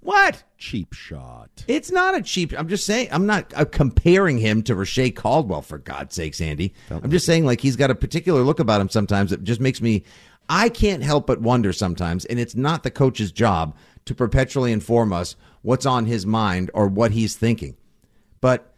[0.00, 0.42] What?
[0.58, 1.64] Cheap shot.
[1.68, 2.52] It's not a cheap.
[2.58, 3.08] I'm just saying.
[3.10, 6.74] I'm not uh, comparing him to Reche Caldwell for God's sakes, Andy.
[6.90, 9.80] I'm just saying like he's got a particular look about him sometimes that just makes
[9.80, 10.04] me.
[10.50, 15.14] I can't help but wonder sometimes, and it's not the coach's job to perpetually inform
[15.14, 17.76] us what's on his mind or what he's thinking.
[18.40, 18.69] But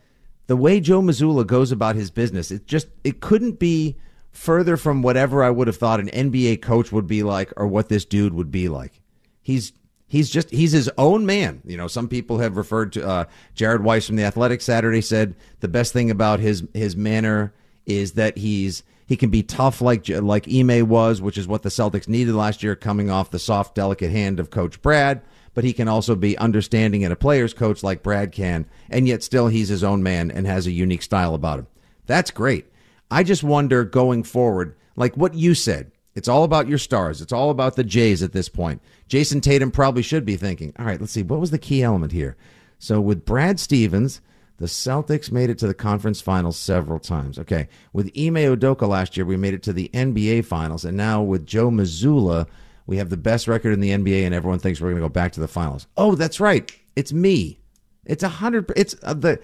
[0.47, 3.97] the way Joe Mazzulla goes about his business, it just it couldn't be
[4.31, 7.89] further from whatever I would have thought an NBA coach would be like or what
[7.89, 9.01] this dude would be like.
[9.41, 9.73] He's
[10.09, 11.63] he's just he's his own man.
[11.65, 13.25] You know, some people have referred to uh,
[13.55, 17.53] Jared Weiss from the Athletic Saturday said the best thing about his his manner
[17.87, 21.69] is that he's he can be tough like like Ime was, which is what the
[21.69, 25.23] Celtics needed last year, coming off the soft, delicate hand of Coach Brad.
[25.55, 29.23] But he can also be understanding and a player's coach like Brad can, and yet
[29.23, 31.67] still he's his own man and has a unique style about him.
[32.07, 32.67] That's great.
[33.11, 37.21] I just wonder going forward, like what you said, it's all about your stars.
[37.21, 38.81] It's all about the Jays at this point.
[39.09, 42.13] Jayson Tatum probably should be thinking, all right, let's see, what was the key element
[42.13, 42.37] here?
[42.79, 44.21] So with Brad Stevens,
[44.59, 47.39] the Celtics made it to the conference finals several times.
[47.39, 47.69] Okay.
[47.93, 50.85] With Ime Udoka last year, we made it to the NBA finals.
[50.85, 52.47] And now with Joe Mazzulla,
[52.87, 55.09] we have the best record in the NBA, and everyone thinks we're going to go
[55.09, 55.87] back to the finals.
[55.97, 56.71] Oh, that's right.
[56.97, 57.61] It's me.
[58.05, 58.71] It's a hundred.
[58.77, 59.41] It's uh, the.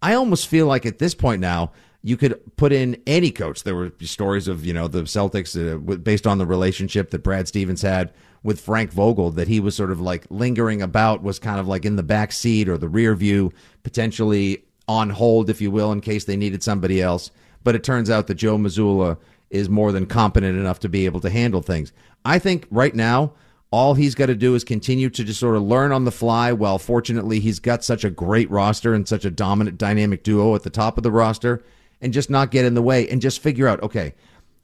[0.00, 3.62] I almost feel like at this point now, you could put in any coach.
[3.62, 7.48] There were stories of you know the Celtics uh, based on the relationship that Brad
[7.48, 11.60] Stevens had with Frank Vogel that he was sort of like lingering about, was kind
[11.60, 15.70] of like in the back seat or the rear view, potentially on hold, if you
[15.70, 17.30] will, in case they needed somebody else.
[17.62, 19.16] But it turns out that Joe Mazzulla
[19.50, 21.92] is more than competent enough to be able to handle things.
[22.24, 23.32] I think right now
[23.70, 26.52] all he's got to do is continue to just sort of learn on the fly.
[26.52, 30.62] Well, fortunately he's got such a great roster and such a dominant dynamic duo at
[30.62, 31.64] the top of the roster
[32.00, 34.14] and just not get in the way and just figure out, okay,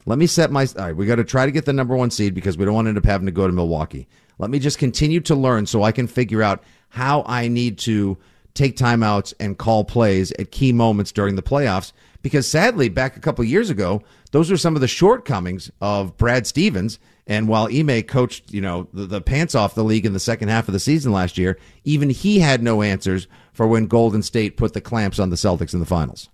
[0.05, 0.67] let me set my.
[0.77, 2.73] All right, we got to try to get the number one seed because we don't
[2.73, 4.07] want to end up having to go to Milwaukee.
[4.37, 8.17] Let me just continue to learn so I can figure out how I need to
[8.53, 11.93] take timeouts and call plays at key moments during the playoffs.
[12.21, 16.45] Because sadly, back a couple years ago, those were some of the shortcomings of Brad
[16.45, 16.99] Stevens.
[17.29, 20.49] And while Ime coached, you know, the, the pants off the league in the second
[20.49, 24.57] half of the season last year, even he had no answers for when Golden State
[24.57, 26.29] put the clamps on the Celtics in the finals.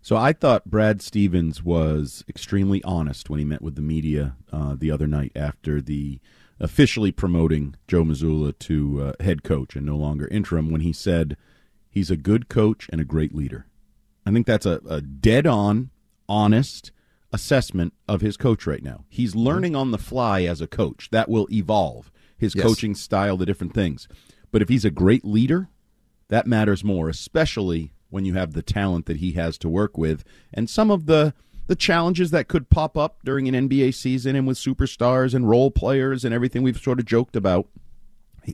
[0.00, 4.74] So I thought Brad Stevens was extremely honest when he met with the media uh,
[4.76, 6.18] the other night after the
[6.58, 11.36] officially promoting Joe Mazzulla to uh, head coach and no longer interim when he said
[11.90, 13.66] he's a good coach and a great leader.
[14.24, 15.90] I think that's a, a dead on,
[16.26, 16.90] honest
[17.32, 19.04] assessment of his coach right now.
[19.08, 19.40] He's mm-hmm.
[19.40, 21.08] learning on the fly as a coach.
[21.10, 22.64] That will evolve his yes.
[22.64, 24.08] coaching style, the different things.
[24.50, 25.68] But if he's a great leader,
[26.28, 30.24] that matters more, especially when you have the talent that he has to work with
[30.52, 31.34] and some of the
[31.68, 35.70] the challenges that could pop up during an NBA season and with superstars and role
[35.70, 37.68] players and everything we've sort of joked about.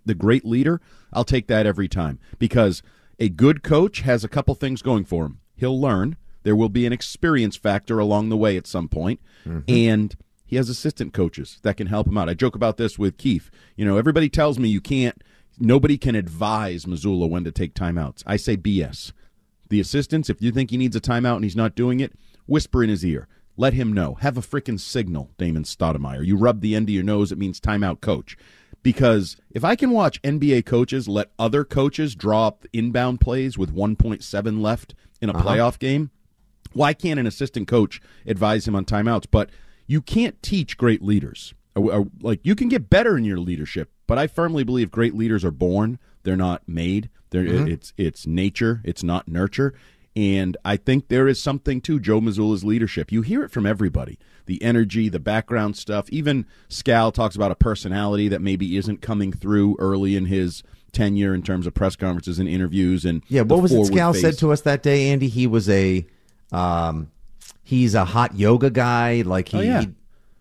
[0.04, 2.82] The great leader, I'll take that every time because
[3.18, 5.40] a good coach has a couple things going for him.
[5.56, 6.16] He'll learn.
[6.48, 9.60] There will be an experience factor along the way at some point, mm-hmm.
[9.68, 12.30] and he has assistant coaches that can help him out.
[12.30, 13.50] I joke about this with Keith.
[13.76, 15.22] You know, everybody tells me you can't
[15.60, 18.22] nobody can advise Mazzulla when to take timeouts.
[18.24, 19.12] I say BS
[19.68, 22.12] the assistants, if you think he needs a timeout and he's not doing it,
[22.46, 23.28] whisper in his ear.
[23.56, 24.14] Let him know.
[24.14, 26.24] Have a freaking signal, Damon Stoudemire.
[26.24, 28.36] You rub the end of your nose, it means timeout coach.
[28.82, 33.74] Because if I can watch NBA coaches let other coaches draw up inbound plays with
[33.74, 35.44] 1.7 left in a uh-huh.
[35.44, 36.10] playoff game,
[36.72, 39.26] why can't an assistant coach advise him on timeouts?
[39.30, 39.50] But
[39.86, 41.54] you can't teach great leaders.
[41.76, 45.52] Like you can get better in your leadership, but I firmly believe great leaders are
[45.52, 47.08] born; they're not made.
[47.30, 47.68] There, mm-hmm.
[47.68, 49.74] it's it's nature, it's not nurture.
[50.16, 53.12] And I think there is something to Joe Mazzulla's leadership.
[53.12, 56.08] You hear it from everybody the energy, the background stuff.
[56.10, 61.34] Even Scal talks about a personality that maybe isn't coming through early in his tenure
[61.34, 63.04] in terms of press conferences and interviews.
[63.04, 64.22] And yeah, what was it Scal face.
[64.22, 65.28] said to us that day, Andy?
[65.28, 66.04] He was a
[66.52, 67.10] um,
[67.62, 69.22] he's a hot yoga guy.
[69.22, 69.84] Like he, oh, yeah.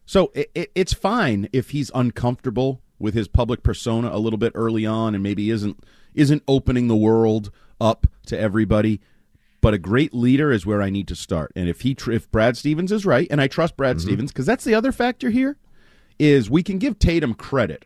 [0.06, 4.52] so it, it, it's fine if he's uncomfortable with his public persona a little bit
[4.56, 5.84] early on and maybe isn't
[6.15, 9.00] isn't opening the world up to everybody.
[9.60, 11.52] But a great leader is where I need to start.
[11.56, 14.08] And if he, if Brad Stevens is right, and I trust Brad mm-hmm.
[14.08, 15.58] Stevens, because that's the other factor here,
[16.20, 17.86] is we can give Tatum credit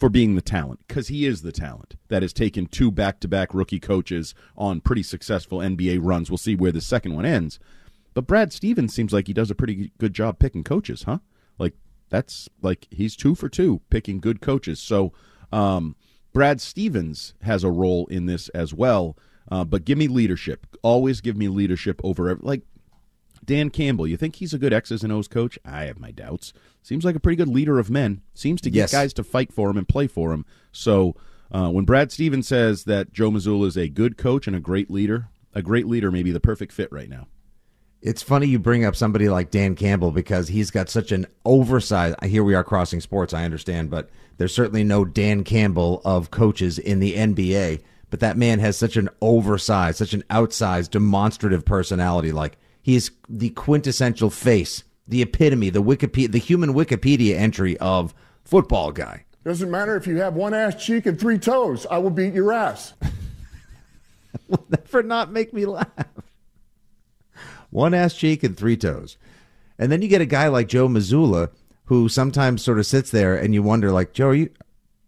[0.00, 3.78] for being the talent because he is the talent that has taken two back-to-back rookie
[3.78, 6.30] coaches on pretty successful NBA runs.
[6.30, 7.60] We'll see where the second one ends.
[8.14, 11.18] But Brad Stevens seems like he does a pretty good job picking coaches, huh?
[11.58, 11.74] Like
[12.08, 14.80] that's like he's two for two picking good coaches.
[14.80, 15.12] So
[15.52, 15.96] um,
[16.32, 19.18] Brad Stevens has a role in this as well.
[19.50, 20.66] Uh, but give me leadership.
[20.82, 22.62] Always give me leadership over like
[23.44, 24.06] Dan Campbell.
[24.06, 25.58] You think he's a good X's and O's coach?
[25.64, 26.52] I have my doubts.
[26.82, 28.22] Seems like a pretty good leader of men.
[28.34, 28.92] Seems to get yes.
[28.92, 30.44] guys to fight for him and play for him.
[30.72, 31.16] So
[31.50, 34.90] uh, when Brad Stevens says that Joe Mazzulla is a good coach and a great
[34.90, 37.26] leader, a great leader may be the perfect fit right now.
[38.02, 42.16] It's funny you bring up somebody like Dan Campbell because he's got such an oversized.
[42.24, 44.08] Here we are crossing sports, I understand, but
[44.38, 47.82] there's certainly no Dan Campbell of coaches in the NBA.
[48.08, 52.32] But that man has such an oversized, such an outsized, demonstrative personality.
[52.32, 58.14] Like he's the quintessential face the epitome, the Wikipedia, the human Wikipedia entry of
[58.44, 59.24] football guy.
[59.44, 61.86] Doesn't matter if you have one ass cheek and three toes.
[61.90, 62.94] I will beat your ass.
[64.48, 65.88] will never not make me laugh.
[67.70, 69.16] One ass cheek and three toes.
[69.78, 71.50] And then you get a guy like Joe Mazzulla
[71.86, 74.50] who sometimes sort of sits there and you wonder, like, Joe, are you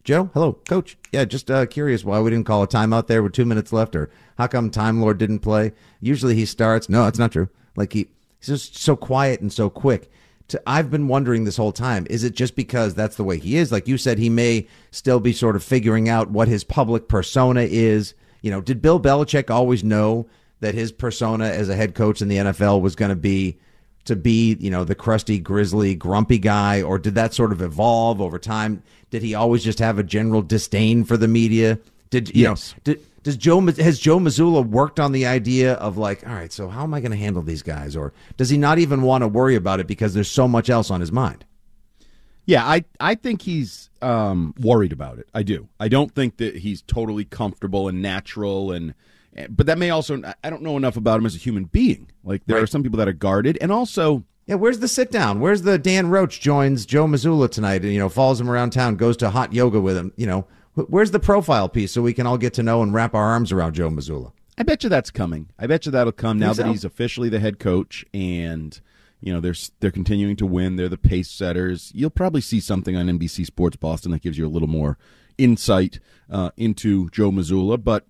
[0.02, 0.30] Joe?
[0.34, 0.96] Hello, coach.
[1.12, 3.94] Yeah, just uh, curious why we didn't call a timeout there with two minutes left,
[3.94, 5.72] or how come Time Lord didn't play?
[6.00, 6.88] Usually he starts.
[6.88, 7.48] No, it's not true.
[7.76, 8.08] Like he,
[8.38, 10.10] he's just so quiet and so quick.
[10.48, 13.56] To, I've been wondering this whole time: is it just because that's the way he
[13.56, 13.72] is?
[13.72, 17.62] Like you said, he may still be sort of figuring out what his public persona
[17.62, 18.14] is.
[18.42, 20.26] You know, did Bill Belichick always know
[20.60, 23.58] that his persona as a head coach in the NFL was going to be
[24.04, 28.20] to be, you know, the crusty, grizzly, grumpy guy, or did that sort of evolve
[28.20, 28.82] over time?
[29.10, 31.78] Did he always just have a general disdain for the media?
[32.10, 32.74] Did you yes.
[32.74, 32.80] know?
[32.84, 36.68] Did, does Joe has Joe Mazzulla worked on the idea of like, all right, so
[36.68, 39.28] how am I going to handle these guys, or does he not even want to
[39.28, 41.44] worry about it because there's so much else on his mind?
[42.44, 45.28] Yeah, I I think he's um, worried about it.
[45.32, 45.68] I do.
[45.78, 48.94] I don't think that he's totally comfortable and natural and
[49.48, 52.10] but that may also I don't know enough about him as a human being.
[52.24, 52.64] Like there right.
[52.64, 55.40] are some people that are guarded, and also yeah, where's the sit down?
[55.40, 57.82] Where's the Dan Roche joins Joe Mazzulla tonight?
[57.82, 60.12] And you know, follows him around town, goes to hot yoga with him.
[60.16, 63.14] You know, where's the profile piece so we can all get to know and wrap
[63.14, 64.32] our arms around Joe Mazzulla?
[64.58, 65.50] I bet you that's coming.
[65.58, 66.62] I bet you that'll come now so?
[66.62, 68.78] that he's officially the head coach and
[69.20, 70.76] you know they're they're continuing to win.
[70.76, 71.92] They're the pace setters.
[71.94, 74.98] You'll probably see something on NBC Sports Boston that gives you a little more
[75.38, 76.00] insight
[76.30, 78.06] uh, into Joe Mazzulla, But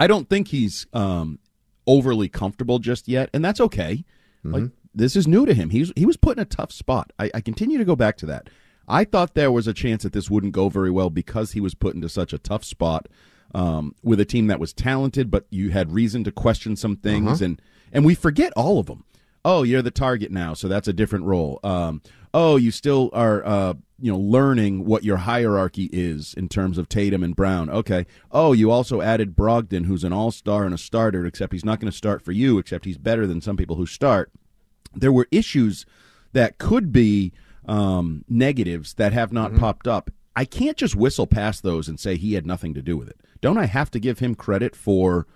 [0.00, 1.38] I don't think he's um,
[1.86, 4.04] overly comfortable just yet, and that's okay.
[4.44, 4.52] Mm-hmm.
[4.52, 5.70] Like this is new to him.
[5.70, 7.12] He's he was put in a tough spot.
[7.18, 8.48] I, I continue to go back to that.
[8.88, 11.74] I thought there was a chance that this wouldn't go very well because he was
[11.74, 13.06] put into such a tough spot
[13.54, 17.40] um, with a team that was talented, but you had reason to question some things,
[17.40, 17.44] uh-huh.
[17.44, 17.62] and
[17.92, 19.04] and we forget all of them.
[19.44, 21.60] Oh, you're the target now, so that's a different role.
[21.62, 22.02] Um,
[22.34, 26.88] oh, you still are uh, you know learning what your hierarchy is in terms of
[26.88, 27.70] Tatum and Brown.
[27.70, 28.06] Okay.
[28.30, 31.90] Oh, you also added Brogdon, who's an all-star and a starter, except he's not going
[31.90, 34.30] to start for you, except he's better than some people who start.
[34.94, 35.86] There were issues
[36.32, 37.32] that could be
[37.68, 39.60] um, negatives that have not mm-hmm.
[39.60, 40.10] popped up.
[40.34, 43.20] I can't just whistle past those and say he had nothing to do with it.
[43.40, 45.26] Don't I have to give him credit for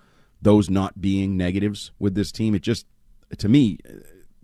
[0.41, 2.55] those not being negatives with this team?
[2.55, 2.85] It just,
[3.37, 3.77] to me,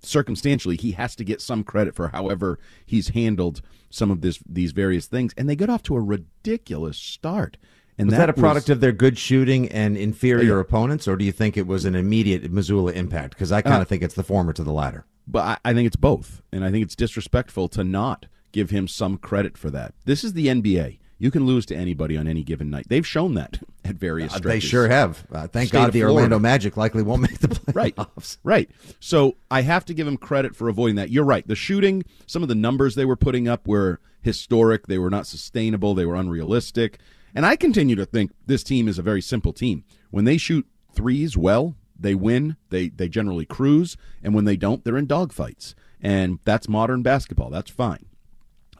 [0.01, 4.71] circumstantially, he has to get some credit for however he's handled some of this these
[4.71, 5.33] various things.
[5.35, 7.57] And they got off to a ridiculous start.
[7.99, 10.61] And was that, that a product was, of their good shooting and inferior yeah.
[10.61, 13.31] opponents, or do you think it was an immediate Mazzulla impact?
[13.31, 15.05] Because I kind of uh, think it's the former to the latter.
[15.27, 18.87] But I, I think it's both, and I think it's disrespectful to not give him
[18.87, 19.93] some credit for that.
[20.05, 20.99] This is the NBA.
[21.21, 22.85] You can lose to anybody on any given night.
[22.87, 25.27] They've shown that at various uh, They sure have.
[25.29, 28.37] Uh, thank State God the Orlando Magic likely won't make the playoffs.
[28.43, 28.69] right.
[28.69, 28.71] Right.
[29.01, 31.09] So I have to give him credit for avoiding that.
[31.09, 31.45] You're right.
[31.45, 34.87] The shooting, some of the numbers they were putting up were historic.
[34.87, 35.93] They were not sustainable.
[35.93, 36.99] They were unrealistic.
[37.35, 39.83] And I continue to think this team is a very simple team.
[40.09, 42.55] When they shoot threes well, they win.
[42.69, 45.75] They they generally cruise, and when they don't, they're in dogfights.
[46.01, 47.49] And that's modern basketball.
[47.49, 48.05] That's fine.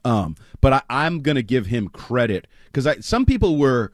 [0.06, 3.92] Um, but I, am going to give him credit because some people were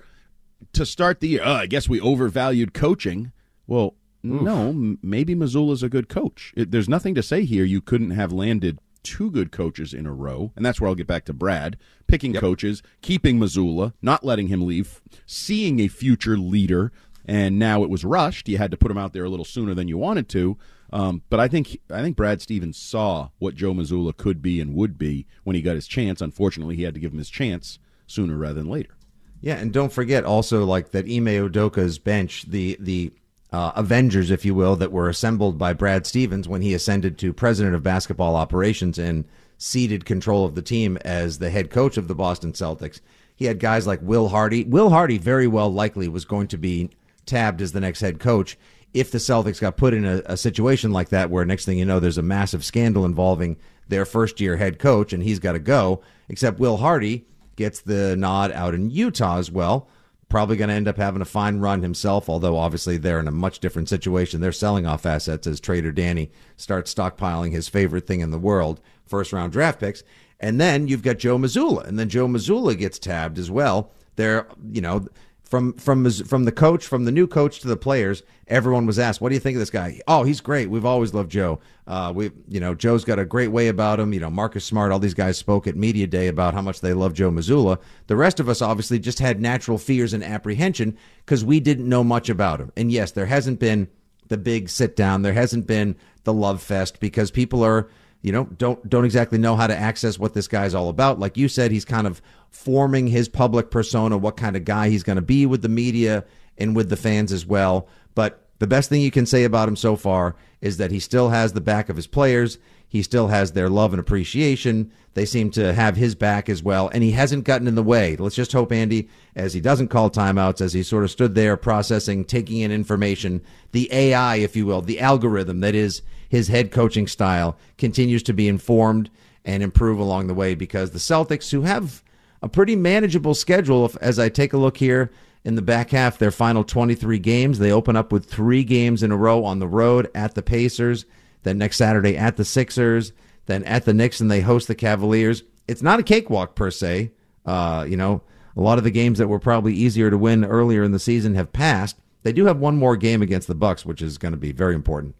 [0.73, 1.41] to start the year.
[1.43, 3.31] Oh, I guess we overvalued coaching.
[3.65, 4.41] Well, Oof.
[4.41, 6.53] no, m- maybe Mazzulla's a good coach.
[6.55, 7.65] It, there's nothing to say here.
[7.65, 11.07] You couldn't have landed two good coaches in a row, and that's where I'll get
[11.07, 11.77] back to Brad
[12.07, 12.41] picking yep.
[12.41, 16.91] coaches, keeping Mazzulla, not letting him leave, seeing a future leader.
[17.27, 18.47] And now it was rushed.
[18.47, 20.57] You had to put him out there a little sooner than you wanted to.
[20.93, 24.75] Um, but I think I think Brad Stevens saw what Joe Mazzulla could be and
[24.75, 26.21] would be when he got his chance.
[26.21, 28.95] Unfortunately, he had to give him his chance sooner rather than later.
[29.41, 33.11] Yeah, and don't forget also like that Ime Udoka's bench, the the
[33.55, 37.31] uh, Avengers, if you will, that were assembled by Brad Stevens when he ascended to
[37.31, 39.23] president of basketball operations and
[39.57, 42.99] ceded control of the team as the head coach of the Boston Celtics.
[43.33, 44.65] He had guys like Will Hardy.
[44.65, 46.89] Will Hardy very well likely was going to be
[47.25, 48.57] tabbed as the next head coach
[48.93, 51.85] if the Celtics got put in a, a, situation like that, where next thing you
[51.85, 53.55] know, there's a massive scandal involving
[53.87, 57.25] their first year head coach and he's got to go, except Will Hardy
[57.55, 59.87] gets the nod out in Utah as well.
[60.27, 63.31] Probably going to end up having a fine run himself, although obviously they're in a
[63.31, 64.41] much different situation.
[64.41, 68.81] They're selling off assets as trader Danny starts stockpiling his favorite thing in the world,
[69.05, 70.03] first round draft picks.
[70.39, 73.91] And then you've got Joe Mazzulla, and then Joe Mazzulla gets tabbed as well.
[74.15, 75.07] They're, you know,
[75.45, 79.21] from from from the coach, from the new coach to the players, everyone was asked,
[79.21, 80.69] "What do you think of this guy?" Oh, he's great.
[80.69, 81.59] We've always loved Joe.
[81.85, 84.11] Uh, we, you know, Joe's got a great way about him.
[84.11, 86.93] You know, Marcus Smart, all these guys spoke at media day about how much they
[86.93, 87.77] love Joe Mazzulla.
[88.07, 92.03] The rest of us obviously just had natural fears and apprehension because we didn't know
[92.03, 92.71] much about him.
[92.75, 93.87] And yes, there hasn't been
[94.27, 95.21] the big sit down.
[95.21, 97.87] There hasn't been the love fest because people are
[98.25, 101.19] you know, don't don't exactly know how to access what this guy's all about.
[101.19, 102.23] Like you said, he's kind of
[102.55, 106.23] forming his public persona, what kind of guy he's going to be with the media
[106.57, 107.87] and with the fans as well.
[108.15, 111.29] But the best thing you can say about him so far is that he still
[111.29, 112.57] has the back of his players.
[112.87, 114.89] He still has their love and appreciation.
[115.15, 118.15] They seem to have his back as well, and he hasn't gotten in the way.
[118.15, 121.57] Let's just hope, Andy, as he doesn't call timeouts, as he sort of stood there
[121.57, 123.41] processing, taking in information,
[123.73, 128.33] the AI, if you will, the algorithm that is his head coaching style continues to
[128.33, 129.09] be informed
[129.43, 132.01] and improve along the way because the Celtics, who have
[132.41, 135.11] a pretty manageable schedule, as I take a look here
[135.43, 139.11] in the back half, their final 23 games, they open up with three games in
[139.11, 141.05] a row on the road at the Pacers,
[141.43, 143.11] then next Saturday at the Sixers,
[143.45, 145.43] then at the Knicks, and they host the Cavaliers.
[145.67, 147.11] It's not a cakewalk per se.
[147.45, 148.21] Uh, you know,
[148.57, 151.35] a lot of the games that were probably easier to win earlier in the season
[151.35, 151.97] have passed.
[152.23, 154.73] They do have one more game against the Bucks, which is going to be very
[154.73, 155.15] important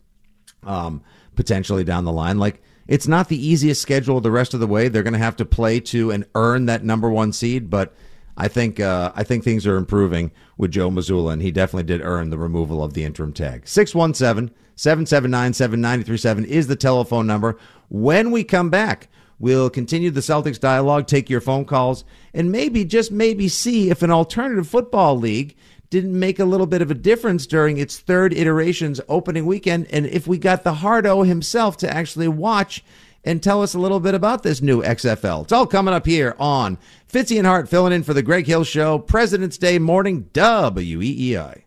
[0.63, 1.03] um,
[1.36, 2.39] potentially down the line.
[2.39, 4.88] Like it's not the easiest schedule the rest of the way.
[4.88, 7.93] They're going to have to play to and earn that number one seed, but
[8.38, 12.01] I think uh, I think things are improving with Joe Mazzulla, and he definitely did
[12.01, 13.67] earn the removal of the interim tag.
[13.67, 17.57] 617 779 7937 is the telephone number.
[17.89, 19.07] When we come back,
[19.39, 24.01] we'll continue the Celtics dialogue, take your phone calls, and maybe, just maybe, see if
[24.01, 25.55] an alternative football league
[25.89, 29.88] didn't make a little bit of a difference during its third iteration's opening weekend.
[29.91, 32.83] And if we got the Hardo himself to actually watch
[33.25, 35.43] and tell us a little bit about this new XFL.
[35.43, 36.77] It's all coming up here on
[37.11, 41.63] Fitzy and Hart filling in for the Greg Hill Show, President's Day morning, WEEI.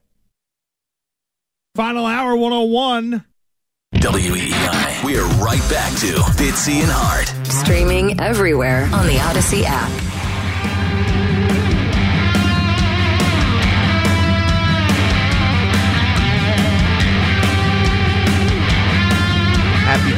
[1.75, 3.25] Final hour 101.
[3.95, 5.05] WEEI.
[5.05, 7.33] We are right back to Fitzy and Hart.
[7.47, 10.08] Streaming everywhere on the Audacy app.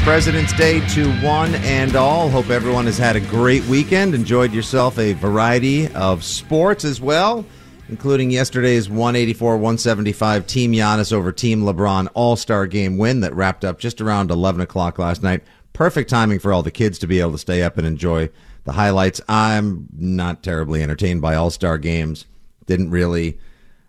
[0.03, 2.31] President's Day to one and all.
[2.31, 4.15] Hope everyone has had a great weekend.
[4.15, 7.45] Enjoyed yourself a variety of sports as well,
[7.89, 13.65] including yesterday's 184 175 Team Giannis over Team LeBron All Star game win that wrapped
[13.65, 15.43] up just around 11 o'clock last night.
[15.75, 18.31] Perfect timing for all the kids to be able to stay up and enjoy
[18.65, 19.21] the highlights.
[19.29, 22.27] I'm not terribly entertained by All Star games.
[22.67, 23.39] Didn't really.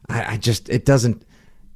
[0.09, 1.25] I, I just, it doesn't.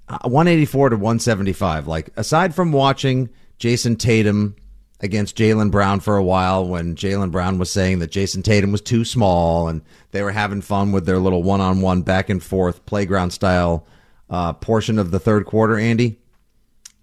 [0.08, 1.88] Uh, 184 to 175.
[1.88, 3.30] Like, aside from watching
[3.60, 4.56] Jayson Tatum
[5.02, 8.82] against Jaylen Brown for a while when Jaylen Brown was saying that Jayson Tatum was
[8.82, 9.82] too small and
[10.12, 13.86] they were having fun with their little one on one back and forth playground style
[14.30, 16.20] uh, portion of the third quarter, Andy.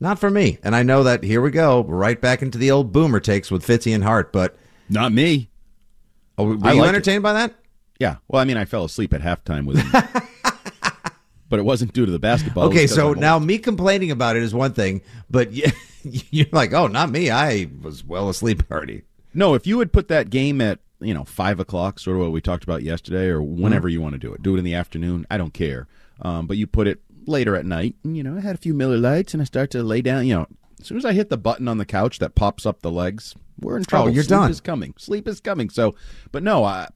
[0.01, 0.59] Not for me.
[0.65, 3.65] And I know that here we go, right back into the old boomer takes with
[3.65, 4.57] Fitzy and Hart, but
[4.89, 5.49] not me.
[6.37, 7.23] Oh, were I you entertained it.
[7.23, 7.55] by that?
[8.01, 8.17] Yeah.
[8.27, 10.23] Well, I mean, I fell asleep at halftime with him.
[11.53, 12.65] but it wasn't due to the basketball.
[12.69, 15.53] Okay, so now me complaining about it is one thing, but
[16.03, 17.31] you're like, oh, not me.
[17.31, 19.03] I was well asleep already.
[19.35, 22.33] No, if you would put that game at you know five o'clock, sort of what
[22.33, 23.93] we talked about yesterday, or whenever mm-hmm.
[23.93, 25.27] you want to do it, do it in the afternoon.
[25.31, 25.89] I don't care.
[26.23, 27.97] Um, but you put it later at night.
[28.03, 30.27] And, you know, I had a few Miller Lites, and I start to lay down.
[30.27, 30.47] You know,
[30.81, 33.35] as soon as I hit the button on the couch that pops up the legs,
[33.61, 34.09] we're in trouble.
[34.09, 34.51] Oh, you're Sleep done.
[34.51, 34.95] Is coming.
[34.97, 35.69] Sleep is coming.
[35.69, 35.97] So,
[36.31, 36.89] but no, I,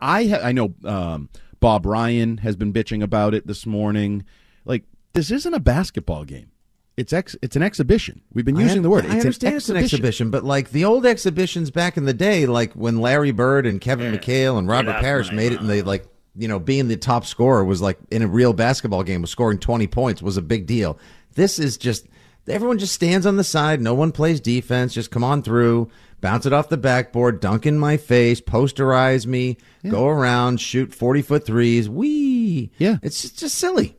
[0.00, 1.28] I, ha- I know um,
[1.64, 4.24] Bob Ryan has been bitching about it this morning.
[4.64, 4.84] Like
[5.14, 6.50] this isn't a basketball game
[6.96, 8.20] it's ex it's an exhibition.
[8.32, 9.04] We've been using I, the word.
[9.06, 12.14] I it's understand an it's an exhibition, but like the old exhibitions back in the
[12.14, 14.20] day, like when Larry Bird and Kevin yeah.
[14.20, 16.06] McHale and Robert Parish made it, and they like
[16.36, 19.58] you know being the top scorer was like in a real basketball game was scoring
[19.58, 20.98] twenty points was a big deal.
[21.34, 22.06] This is just
[22.48, 23.80] everyone just stands on the side.
[23.80, 24.94] No one plays defense.
[24.94, 25.90] Just come on through,
[26.20, 29.90] bounce it off the backboard, dunk in my face, posterize me, yeah.
[29.90, 31.88] go around, shoot forty foot threes.
[31.88, 32.70] Wee.
[32.78, 33.96] Yeah, it's just, just silly.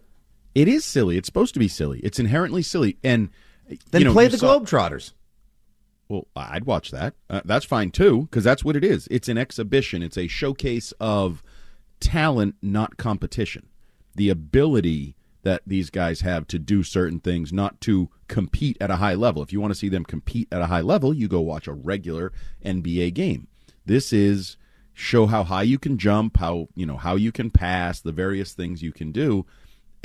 [0.54, 1.18] It is silly.
[1.18, 2.00] It's supposed to be silly.
[2.00, 2.98] It's inherently silly.
[3.04, 3.30] And
[3.92, 5.12] then you know, play the saw, Globetrotters.
[6.08, 7.16] Well, I'd watch that.
[7.30, 9.08] Uh, that's fine too, because that's what it is.
[9.10, 10.04] It's an exhibition.
[10.04, 11.44] It's a showcase of
[12.00, 13.68] talent, not competition.
[14.16, 15.16] The ability
[15.46, 19.42] that these guys have to do certain things, not to compete at a high level.
[19.42, 21.74] If you want to see them compete at a high level, you go watch a
[21.74, 22.34] regular
[22.66, 23.48] NBA game.
[23.86, 24.58] This is
[24.94, 28.52] show how high you can jump, how you know how you can pass, the various
[28.54, 29.46] things you can do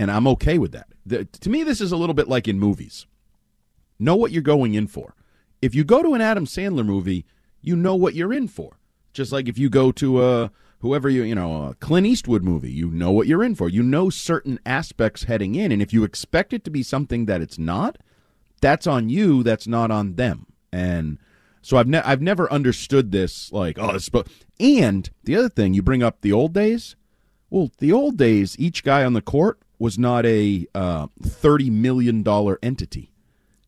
[0.00, 0.86] and I'm okay with that.
[1.04, 3.04] The, to me, this is a little bit like in movies.
[3.98, 5.14] Know what you're going in for.
[5.60, 7.26] If you go to an Adam Sandler movie,
[7.60, 8.78] you know what you're in for.
[9.12, 12.72] Just like if you go to a whoever you you know a Clint Eastwood movie,
[12.72, 13.68] you know what you're in for.
[13.68, 17.40] You know certain aspects heading in, and if you expect it to be something that
[17.40, 17.98] it's not,
[18.60, 19.42] that's on you.
[19.42, 20.46] That's not on them.
[20.72, 21.18] And
[21.62, 24.10] so I've ne- I've never understood this like oh this.
[24.58, 26.96] And the other thing you bring up the old days.
[27.48, 32.24] Well, the old days, each guy on the court was not a uh, $30 million
[32.62, 33.10] entity.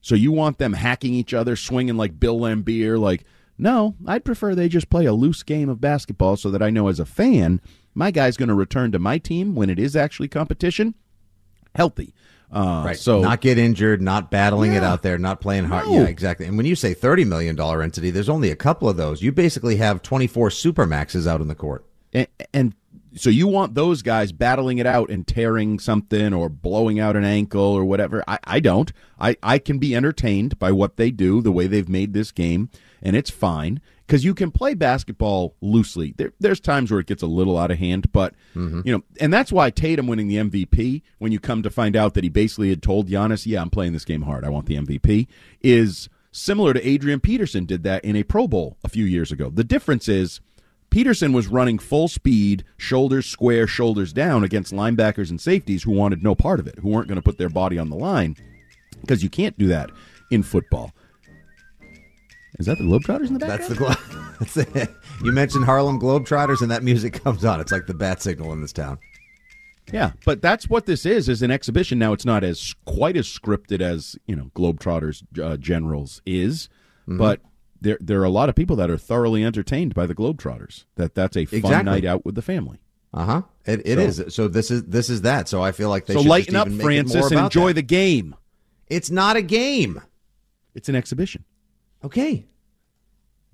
[0.00, 3.24] So you want them hacking each other, swinging like Bill Laimbeer, Like,
[3.62, 6.88] no, I'd prefer they just play a loose game of basketball so that I know
[6.88, 7.60] as a fan
[7.94, 10.94] my guy's going to return to my team when it is actually competition
[11.74, 12.14] healthy.
[12.50, 12.98] Uh, right.
[12.98, 15.86] So not get injured, not battling it out there, not playing hard.
[15.86, 15.94] No.
[15.94, 16.46] Yeah, exactly.
[16.46, 19.22] And when you say thirty million dollar entity, there's only a couple of those.
[19.22, 21.86] You basically have twenty four super maxes out in the court.
[22.12, 22.74] and, and
[23.14, 27.24] so you want those guys battling it out and tearing something or blowing out an
[27.24, 28.24] ankle or whatever.
[28.26, 28.92] I, I don't.
[29.18, 32.70] I, I can be entertained by what they do, the way they've made this game,
[33.03, 36.14] and it's fine because you can play basketball loosely.
[36.16, 38.82] There, there's times where it gets a little out of hand, but mm-hmm.
[38.84, 42.14] you know, and that's why Tatum winning the MVP, when you come to find out
[42.14, 44.44] that he basically had told Giannis, "Yeah, I'm playing this game hard.
[44.44, 45.26] I want the MVP,"
[45.61, 49.50] is similar to Adrian Peterson did that in a Pro Bowl a few years ago.
[49.50, 50.40] The difference is.
[50.90, 56.22] Peterson was running full speed, shoulders square, shoulders down against linebackers and safeties who wanted
[56.22, 58.36] no part of it, who weren't going to put their body on the line
[59.00, 59.90] because you can't do that
[60.30, 60.92] in football.
[62.59, 63.61] Is that the Globetrotters in the background?
[63.61, 64.94] That's the glo- that's it.
[65.24, 67.61] You mentioned Harlem Globetrotters, and that music comes on.
[67.61, 68.98] It's like the bat signal in this town.
[69.92, 71.98] Yeah, but that's what this is is an exhibition.
[71.98, 76.68] Now it's not as quite as scripted as you know Globetrotters uh, Generals is,
[77.09, 77.18] Mm-hmm.
[77.18, 77.40] but
[77.80, 80.84] there there are a lot of people that are thoroughly entertained by the Globetrotters.
[80.94, 81.84] That that's a fun Exactly.
[81.90, 82.78] night out with the family.
[83.12, 83.42] Uh huh.
[83.66, 84.34] It, it So- is.
[84.34, 85.48] So this is this is that.
[85.48, 87.40] So I feel like they so should lighten up, even make it more Francis, and
[87.40, 87.74] enjoy that.
[87.74, 88.36] the game.
[88.88, 90.00] It's not a game.
[90.76, 91.44] It's an exhibition.
[92.05, 92.46] Okay.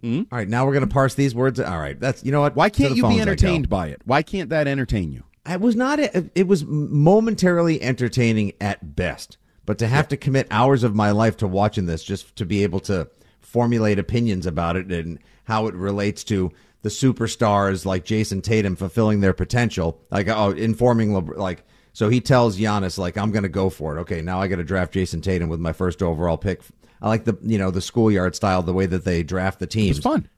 [0.01, 0.23] Hmm?
[0.31, 0.49] All right.
[0.49, 1.59] Now we're gonna parse these words.
[1.59, 1.99] All right.
[1.99, 2.55] That's you know what.
[2.57, 3.23] Why can't you be phones I go.
[3.23, 4.03] entertained by it?
[4.05, 5.25] Why can't that entertain you?
[5.45, 5.99] I was not.
[5.99, 11.39] It was momentarily entertaining at best, but to have to commit hours of my life
[11.39, 13.09] to watching this just to be able to
[13.41, 19.21] formulate opinions about it and how it relates to the superstars like Jayson Tatum fulfilling
[19.21, 21.65] their potential, like oh, informing LeBron, like.
[21.95, 24.01] So he tells Giannis, like, I'm going to go for it.
[24.03, 26.63] Okay, now I got to draft Jayson Tatum with my first overall pick.
[27.01, 29.99] I like the, you know, the schoolyard style, the way that they draft the teams.
[29.99, 30.29] It's fun.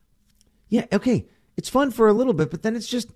[0.69, 1.27] Yeah, okay.
[1.57, 3.09] It's fun for a little bit, but then it's just,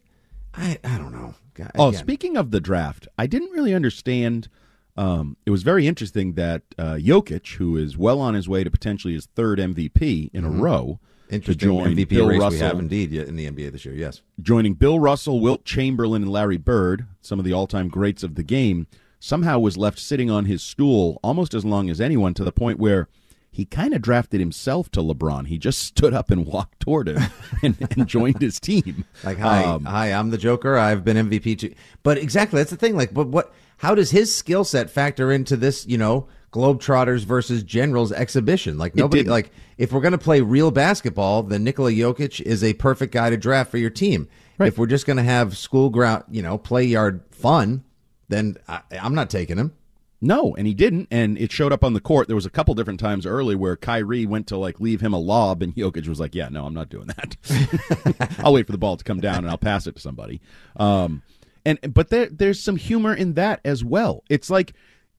[0.55, 1.34] I, I don't know.
[1.55, 2.01] God, Oh, again.
[2.01, 4.49] speaking of the draft, I didn't really understand.
[4.97, 8.70] Um, it was very interesting that uh, Jokic, who is well on his way to
[8.70, 10.47] potentially his third MVP in Mhm.
[10.47, 13.70] a row, to Interesting join MVP Bill race Russell, we have indeed in the NBA
[13.72, 13.95] this year.
[13.95, 14.20] Yes.
[14.40, 18.42] joining Bill Russell, Wilt Chamberlain, and Larry Bird, some of the all-time greats of the
[18.42, 18.86] game,
[19.20, 22.78] somehow was left sitting on his stool almost as long as anyone, to the point
[22.78, 23.09] where
[23.55, 25.46] he kind of drafted himself to LeBron.
[25.46, 27.22] He just stood up and walked toward him
[27.62, 29.05] and, and joined his team.
[29.22, 30.76] Like, hi, Um, hi, I'm the Joker.
[30.76, 31.74] I've been MVP too.
[32.02, 32.96] But exactly, that's the thing.
[32.96, 33.55] Like, but what?
[33.76, 35.86] How does his skill set factor into this?
[35.86, 38.76] You know, Globetrotters versus Generals exhibition.
[38.76, 39.22] Like nobody.
[39.22, 43.30] Like, if we're going to play real basketball, then Nikola Jokic is a perfect guy
[43.30, 44.28] to draft for your team.
[44.59, 47.84] If we're just going to have school ground, you know, play yard fun,
[48.28, 49.74] then I, I'm not taking him.
[50.21, 52.29] No, and he didn't, and it showed up on the court.
[52.29, 55.19] There was a couple different times early where Kyrie went to like leave him a
[55.19, 58.39] lob, and Jokic was like, "Yeah, no, I'm not doing that.
[58.39, 60.41] I'll wait for the ball to come down and I'll pass it to somebody."
[60.77, 61.23] Um,
[61.67, 64.25] and but there, there's some humor in that as well.
[64.29, 64.73] It's like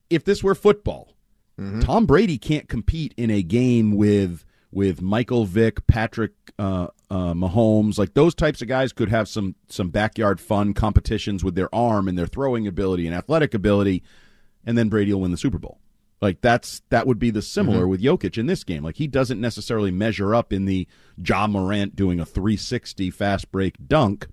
[0.09, 1.13] if this were football,
[1.81, 7.97] Tom Brady can't compete in a game with with Michael Vick, Patrick uh, uh, Mahomes,
[7.97, 12.07] like those types of guys could have some some backyard fun competitions with their arm
[12.09, 14.03] and their throwing ability and athletic ability,
[14.65, 15.79] and then Brady will win the Super Bowl.
[16.21, 17.89] Like that's that would be the similar Mhm.
[17.89, 18.83] with Jokic in this game.
[18.83, 20.87] Like he doesn't necessarily measure up in the
[21.23, 24.27] Ja Morant doing a 360 fast break dunk.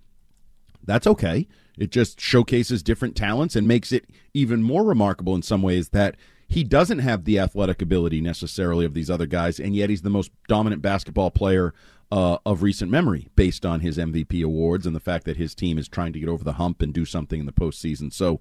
[0.85, 1.47] That's okay.
[1.79, 6.17] It just showcases different talents and makes it even more remarkable in some ways that
[6.49, 10.11] he doesn't have the athletic ability necessarily of these other guys, and yet he's the
[10.11, 11.73] most dominant basketball player
[12.11, 15.79] uh, of recent memory based on his MVP awards and the fact that his team
[15.79, 18.13] is trying to get over the hump and do something in the postseason.
[18.13, 18.39] So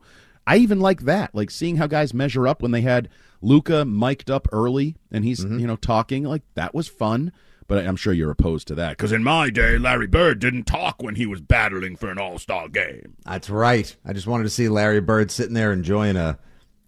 [0.51, 3.07] I even like that, like seeing how guys measure up when they had
[3.41, 5.59] Luka mic'd up early and he's mm-hmm.
[5.59, 7.31] you know talking like that was fun.
[7.67, 11.01] But I'm sure you're opposed to that Because in my day, Larry Bird didn't talk
[11.01, 13.15] when he was battling for an All Star game.
[13.23, 13.95] That's right.
[14.03, 16.37] I just wanted to see Larry Bird sitting there enjoying a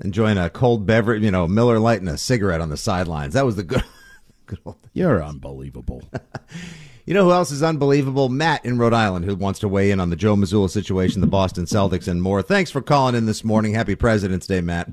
[0.03, 3.33] enjoying a cold beverage, you know, Miller Lite and a cigarette on the sidelines.
[3.33, 3.83] That was the good.
[4.45, 6.03] good old You're unbelievable.
[7.05, 8.29] You know who else is unbelievable?
[8.29, 11.27] Matt in Rhode Island, who wants to weigh in on the Joe Mazzulla situation, the
[11.27, 12.41] Boston Celtics, and more.
[12.41, 13.73] Thanks for calling in this morning.
[13.73, 14.89] Happy President's Day, Matt.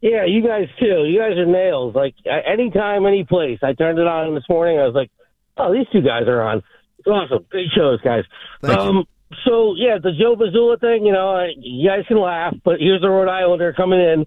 [0.00, 1.04] Yeah, you guys too.
[1.04, 1.96] You guys are nails.
[1.96, 3.58] Like anytime, any place.
[3.62, 4.78] I turned it on this morning.
[4.78, 5.10] I was like,
[5.56, 6.62] "Oh, these two guys are on.
[6.98, 7.44] It's awesome.
[7.50, 8.22] Great shows, guys."
[8.62, 8.80] Thank you.
[8.80, 9.04] um,
[9.44, 11.06] so yeah, the Joe Mazzulla thing.
[11.06, 14.26] You know, you guys can laugh, but here's a Rhode Islander coming in,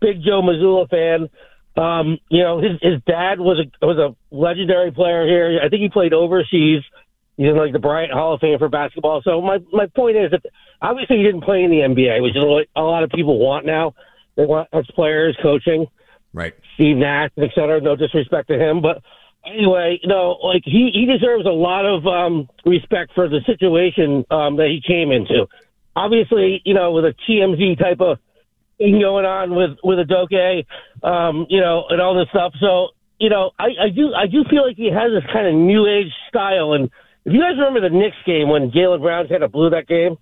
[0.00, 1.28] big Joe Mazzulla fan.
[1.78, 5.60] Um, you know, his his dad was a was a legendary player here.
[5.64, 6.82] I think he played overseas.
[7.36, 9.22] He's in like the Bryant Hall of Fame for basketball.
[9.22, 10.42] So my my point is that
[10.82, 13.64] obviously he didn't play in the NBA, which is what a lot of people want
[13.64, 13.94] now.
[14.36, 15.86] They want ex players coaching.
[16.32, 16.54] right?
[16.74, 17.80] Steve Nash, et cetera.
[17.80, 19.02] No disrespect to him, but
[19.46, 24.24] anyway, you know, like he he deserves a lot of um, respect for the situation
[24.32, 25.46] um, that he came into.
[25.94, 28.18] Obviously, you know, with a TMZ type of
[28.78, 30.64] thing going on with with Udoka,
[31.02, 32.54] um, you know, and all this stuff.
[32.60, 35.54] So, you know, I, I do I do feel like he has this kind of
[35.54, 36.72] new age style.
[36.72, 36.90] And
[37.24, 40.16] if you guys remember the Knicks game when Jaylen Brown kind of blew that game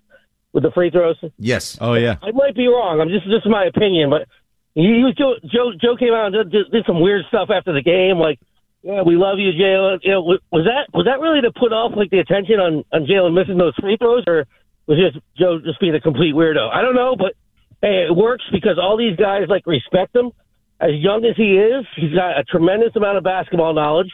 [0.53, 1.79] with the free throws, yes.
[1.81, 2.17] Oh yeah.
[2.23, 3.01] I might be wrong.
[3.01, 4.27] I'm just just my opinion, but
[4.75, 7.73] he, he was Joe, Joe Joe came out and did, did some weird stuff after
[7.73, 8.41] the game, like.
[8.83, 9.99] Yeah, we love you, Jaylen.
[10.03, 13.05] You know, was that was that really to put off like the attention on on
[13.05, 14.47] Jaylen missing those free throws, or
[14.87, 16.71] was just Joe just being a complete weirdo?
[16.71, 17.35] I don't know, but
[17.83, 20.33] hey, it works because all these guys like respect him.
[20.79, 24.11] As young as he is, he's got a tremendous amount of basketball knowledge.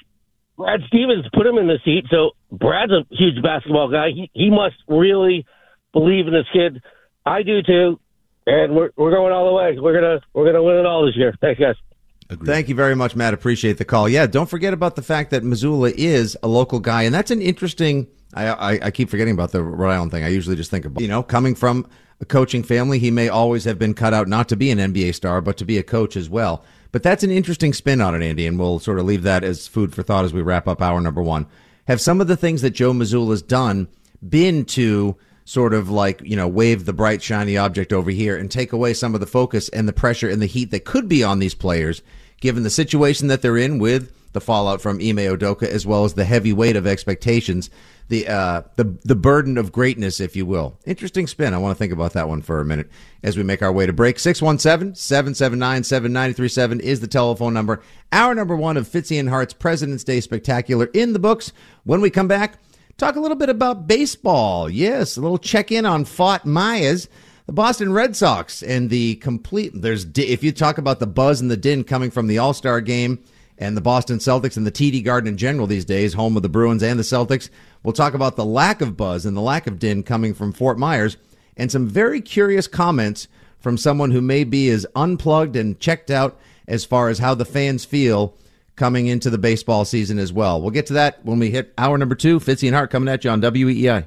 [0.57, 4.11] Brad Stevens put him in the seat, so Brad's a huge basketball guy.
[4.15, 5.45] He he must really
[5.93, 6.81] believe in this kid.
[7.27, 7.99] I do too,
[8.47, 9.79] and we're we're going all the way.
[9.81, 11.35] We're gonna we're gonna win it all this year.
[11.41, 11.75] Thanks, guys.
[12.31, 12.47] Agreed.
[12.47, 13.35] Thank you very much, Matt.
[13.35, 14.09] Appreciate the call.
[14.09, 17.43] Yeah, don't forget about the fact that Mazzulla is a local guy, and that's an
[17.43, 18.07] interesting.
[18.35, 20.25] I, I, I keep forgetting about the Rhode Island thing.
[20.25, 21.87] I usually just think about you know coming from
[22.23, 25.15] a coaching family, he may always have been cut out not to be an NBA
[25.15, 26.65] star, but to be a coach as well.
[26.93, 29.67] But that's an interesting spin on it, Andy, and we'll sort of leave that as
[29.67, 31.47] food for thought as we wrap up hour number one.
[31.89, 33.89] Have some of the things that Joe Mazzulla's done
[34.27, 38.49] been to sort of like, you know, wave the bright, shiny object over here and
[38.49, 41.25] take away some of the focus and the pressure and the heat that could be
[41.25, 42.03] on these players
[42.41, 46.15] given the situation that they're in with the fallout from Ime Udoka, as well as
[46.15, 47.69] the heavy weight of expectations,
[48.09, 50.79] the uh, the the burden of greatness, if you will.
[50.87, 51.55] Interesting spin.
[51.55, 52.89] I want to think about that one for a minute
[53.23, 54.17] as we make our way to break.
[54.17, 57.83] 617-779-7937 is the telephone number.
[58.11, 61.53] Our number one of Fitzy and Hart's President's Day Spectacular in the books.
[61.85, 62.59] When we come back,
[62.97, 64.69] talk a little bit about baseball.
[64.69, 67.09] Yes, a little check in on Fort Myers
[67.47, 71.51] the Boston Red Sox and the complete there's if you talk about the buzz and
[71.51, 73.23] the din coming from the All-Star game
[73.59, 76.49] and the Boston Celtics and the TD Garden in general these days, home of the
[76.49, 77.49] Bruins and the Celtics,
[77.83, 80.79] we'll talk about the lack of buzz and the lack of din coming from Fort
[80.79, 81.17] Myers
[81.57, 83.29] and some very curious comments
[83.59, 87.45] from someone who may be as unplugged and checked out as far as how the
[87.45, 88.37] fans feel
[88.77, 90.61] coming into the baseball season as well.
[90.61, 92.41] We'll get to that when we hit hour number two.
[92.41, 94.07] Fitzy and Hart coming at you on WEEI.